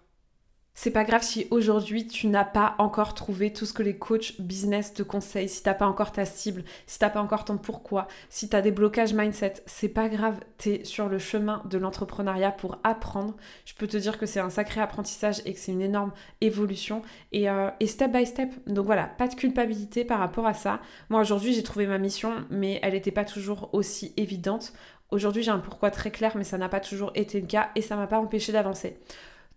C'est 0.80 0.92
pas 0.92 1.06
grave 1.06 1.24
si 1.24 1.48
aujourd'hui 1.50 2.06
tu 2.06 2.28
n'as 2.28 2.46
pas 2.46 2.76
encore 2.78 3.16
trouvé 3.16 3.52
tout 3.52 3.66
ce 3.66 3.74
que 3.74 3.82
les 3.82 3.98
coachs 3.98 4.40
business 4.40 4.94
te 4.94 5.02
conseillent, 5.02 5.50
si 5.50 5.64
t'as 5.64 5.74
pas 5.74 5.88
encore 5.88 6.12
ta 6.12 6.24
cible, 6.24 6.64
si 6.86 7.00
t'as 7.00 7.10
pas 7.10 7.20
encore 7.20 7.46
ton 7.46 7.58
pourquoi, 7.58 8.08
si 8.30 8.48
t'as 8.48 8.62
des 8.62 8.70
blocages 8.70 9.16
mindset, 9.16 9.56
c'est 9.66 9.90
pas 9.90 10.08
grave, 10.08 10.40
t'es 10.60 10.86
sur 10.86 11.10
le 11.10 11.18
chemin 11.18 11.64
de 11.66 11.80
l'entrepreneuriat 11.80 12.52
pour 12.52 12.78
apprendre. 12.84 13.36
Je 13.66 13.74
peux 13.74 13.88
te 13.88 13.98
dire 13.98 14.20
que 14.20 14.28
c'est 14.28 14.40
un 14.40 14.52
sacré 14.52 14.80
apprentissage 14.80 15.42
et 15.46 15.54
que 15.56 15.60
c'est 15.60 15.72
une 15.72 15.82
énorme 15.82 16.12
évolution 16.42 17.02
et, 17.32 17.50
euh, 17.50 17.72
step 17.84 18.12
by 18.12 18.28
step. 18.28 18.54
Donc 18.68 18.86
voilà, 18.86 19.06
pas 19.06 19.28
de 19.28 19.34
culpabilité 19.34 20.06
par 20.06 20.20
rapport 20.20 20.46
à 20.46 20.54
ça. 20.54 20.80
Moi 21.10 21.22
aujourd'hui 21.22 21.56
j'ai 21.56 21.64
trouvé 21.64 21.88
ma 21.88 21.98
mission, 21.98 22.46
mais 22.52 22.80
elle 22.84 22.94
n'était 22.94 23.10
pas 23.10 23.26
toujours 23.26 23.72
aussi 23.74 24.14
évidente. 24.16 24.74
Aujourd'hui 25.10 25.42
j'ai 25.42 25.50
un 25.50 25.58
pourquoi 25.58 25.90
très 25.90 26.12
clair, 26.12 26.34
mais 26.36 26.44
ça 26.44 26.60
n'a 26.60 26.70
pas 26.70 26.82
toujours 26.82 27.12
été 27.16 27.42
le 27.42 27.48
cas 27.48 27.72
et 27.74 27.82
ça 27.82 27.96
m'a 27.96 28.06
pas 28.06 28.20
empêché 28.20 28.52
d'avancer. 28.52 29.00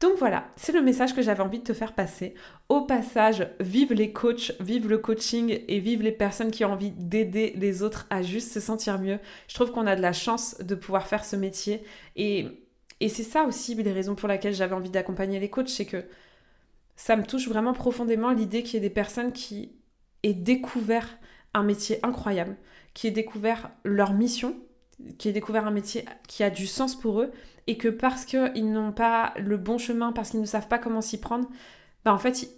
Donc 0.00 0.16
voilà, 0.18 0.48
c'est 0.56 0.72
le 0.72 0.80
message 0.80 1.14
que 1.14 1.20
j'avais 1.20 1.42
envie 1.42 1.58
de 1.58 1.64
te 1.64 1.74
faire 1.74 1.94
passer. 1.94 2.34
Au 2.70 2.80
passage, 2.80 3.46
vive 3.60 3.92
les 3.92 4.12
coachs, 4.12 4.52
vive 4.58 4.88
le 4.88 4.96
coaching 4.96 5.60
et 5.68 5.78
vive 5.78 6.02
les 6.02 6.12
personnes 6.12 6.50
qui 6.50 6.64
ont 6.64 6.72
envie 6.72 6.92
d'aider 6.92 7.52
les 7.56 7.82
autres 7.82 8.06
à 8.08 8.22
juste 8.22 8.50
se 8.50 8.60
sentir 8.60 8.98
mieux. 8.98 9.18
Je 9.46 9.54
trouve 9.54 9.72
qu'on 9.72 9.86
a 9.86 9.96
de 9.96 10.00
la 10.00 10.14
chance 10.14 10.56
de 10.58 10.74
pouvoir 10.74 11.06
faire 11.06 11.22
ce 11.22 11.36
métier 11.36 11.84
et, 12.16 12.46
et 13.00 13.10
c'est 13.10 13.22
ça 13.24 13.44
aussi 13.44 13.74
les 13.74 13.92
raisons 13.92 14.14
pour 14.14 14.28
lesquelles 14.28 14.54
j'avais 14.54 14.74
envie 14.74 14.88
d'accompagner 14.90 15.38
les 15.38 15.50
coachs, 15.50 15.68
c'est 15.68 15.84
que 15.84 16.06
ça 16.96 17.16
me 17.16 17.24
touche 17.24 17.48
vraiment 17.48 17.74
profondément 17.74 18.30
l'idée 18.30 18.62
qu'il 18.62 18.74
y 18.74 18.76
ait 18.78 18.88
des 18.88 18.94
personnes 18.94 19.32
qui 19.32 19.72
aient 20.22 20.32
découvert 20.32 21.18
un 21.52 21.62
métier 21.62 21.98
incroyable, 22.02 22.56
qui 22.94 23.06
aient 23.06 23.10
découvert 23.10 23.70
leur 23.84 24.14
mission, 24.14 24.56
qui 25.18 25.28
aient 25.28 25.32
découvert 25.32 25.66
un 25.66 25.70
métier 25.70 26.04
qui 26.28 26.42
a 26.42 26.50
du 26.50 26.66
sens 26.66 26.94
pour 26.98 27.20
eux, 27.20 27.32
et 27.66 27.76
que 27.76 27.88
parce 27.88 28.24
qu'ils 28.24 28.72
n'ont 28.72 28.92
pas 28.92 29.34
le 29.36 29.56
bon 29.56 29.78
chemin, 29.78 30.12
parce 30.12 30.30
qu'ils 30.30 30.40
ne 30.40 30.46
savent 30.46 30.68
pas 30.68 30.78
comment 30.78 31.00
s'y 31.00 31.20
prendre, 31.20 31.48
bah 32.04 32.12
en 32.12 32.18
fait, 32.18 32.48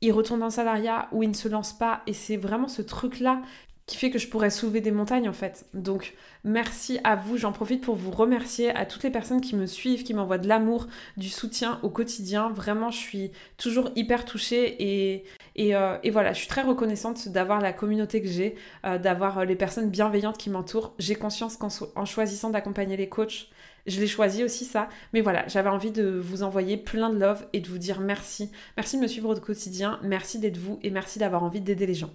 ils 0.00 0.12
retournent 0.12 0.40
dans 0.40 0.46
le 0.46 0.50
salariat 0.52 1.08
ou 1.12 1.22
ils 1.22 1.28
ne 1.28 1.34
se 1.34 1.48
lancent 1.48 1.76
pas. 1.76 2.02
Et 2.06 2.12
c'est 2.12 2.36
vraiment 2.36 2.68
ce 2.68 2.82
truc-là 2.82 3.42
qui 3.86 3.96
fait 3.96 4.10
que 4.10 4.18
je 4.18 4.28
pourrais 4.28 4.50
soulever 4.50 4.80
des 4.80 4.90
montagnes 4.90 5.28
en 5.28 5.32
fait. 5.32 5.66
Donc 5.72 6.14
merci 6.42 6.98
à 7.04 7.14
vous, 7.14 7.36
j'en 7.36 7.52
profite 7.52 7.82
pour 7.82 7.94
vous 7.94 8.10
remercier 8.10 8.70
à 8.70 8.84
toutes 8.84 9.04
les 9.04 9.10
personnes 9.10 9.40
qui 9.40 9.54
me 9.54 9.66
suivent, 9.66 10.02
qui 10.02 10.12
m'envoient 10.12 10.38
de 10.38 10.48
l'amour, 10.48 10.88
du 11.16 11.28
soutien 11.28 11.78
au 11.84 11.88
quotidien. 11.88 12.50
Vraiment, 12.50 12.90
je 12.90 12.98
suis 12.98 13.30
toujours 13.56 13.90
hyper 13.94 14.24
touchée 14.24 15.22
et, 15.56 15.74
euh, 15.74 15.98
voilà, 16.12 16.32
je 16.32 16.38
suis 16.38 16.48
très 16.48 16.62
reconnaissante 16.62 17.28
d'avoir 17.28 17.60
la 17.60 17.72
communauté 17.72 18.20
que 18.20 18.28
j'ai, 18.28 18.56
euh, 18.84 18.98
d'avoir 18.98 19.44
les 19.44 19.56
personnes 19.56 19.88
bienveillantes 19.88 20.38
qui 20.38 20.50
m'entourent. 20.50 20.94
J'ai 20.98 21.14
conscience 21.14 21.56
qu'en 21.56 22.04
choisissant 22.04 22.50
d'accompagner 22.50 22.96
les 22.96 23.08
coachs, 23.08 23.48
je 23.86 24.00
l'ai 24.00 24.06
choisi 24.06 24.42
aussi 24.44 24.64
ça. 24.64 24.88
Mais 25.12 25.20
voilà, 25.20 25.46
j'avais 25.46 25.68
envie 25.68 25.92
de 25.92 26.18
vous 26.20 26.42
envoyer 26.42 26.76
plein 26.76 27.10
de 27.10 27.18
love 27.18 27.46
et 27.52 27.60
de 27.60 27.68
vous 27.68 27.78
dire 27.78 28.00
merci. 28.00 28.50
Merci 28.76 28.96
de 28.96 29.02
me 29.02 29.06
suivre 29.06 29.34
au 29.34 29.40
quotidien, 29.40 30.00
merci 30.02 30.38
d'être 30.38 30.58
vous 30.58 30.78
et 30.82 30.90
merci 30.90 31.18
d'avoir 31.18 31.44
envie 31.44 31.60
d'aider 31.60 31.86
les 31.86 31.94
gens. 31.94 32.10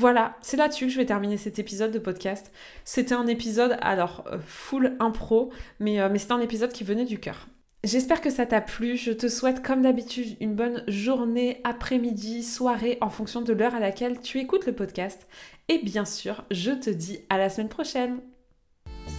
Voilà, 0.00 0.34
c'est 0.40 0.56
là-dessus 0.56 0.86
que 0.86 0.92
je 0.92 0.96
vais 0.96 1.04
terminer 1.04 1.36
cet 1.36 1.58
épisode 1.58 1.92
de 1.92 1.98
podcast. 1.98 2.50
C'était 2.86 3.12
un 3.12 3.26
épisode, 3.26 3.76
alors, 3.82 4.24
euh, 4.32 4.38
full 4.46 4.96
impro, 4.98 5.52
mais, 5.78 6.00
euh, 6.00 6.08
mais 6.10 6.18
c'était 6.18 6.32
un 6.32 6.40
épisode 6.40 6.72
qui 6.72 6.84
venait 6.84 7.04
du 7.04 7.20
cœur. 7.20 7.48
J'espère 7.84 8.22
que 8.22 8.30
ça 8.30 8.46
t'a 8.46 8.62
plu. 8.62 8.96
Je 8.96 9.12
te 9.12 9.28
souhaite 9.28 9.62
comme 9.62 9.82
d'habitude 9.82 10.38
une 10.40 10.54
bonne 10.54 10.84
journée, 10.88 11.60
après-midi, 11.64 12.42
soirée 12.44 12.96
en 13.02 13.10
fonction 13.10 13.42
de 13.42 13.52
l'heure 13.52 13.74
à 13.74 13.78
laquelle 13.78 14.22
tu 14.22 14.38
écoutes 14.38 14.64
le 14.64 14.74
podcast. 14.74 15.28
Et 15.68 15.80
bien 15.80 16.06
sûr, 16.06 16.46
je 16.50 16.70
te 16.70 16.88
dis 16.88 17.18
à 17.28 17.36
la 17.36 17.50
semaine 17.50 17.68
prochaine. 17.68 18.20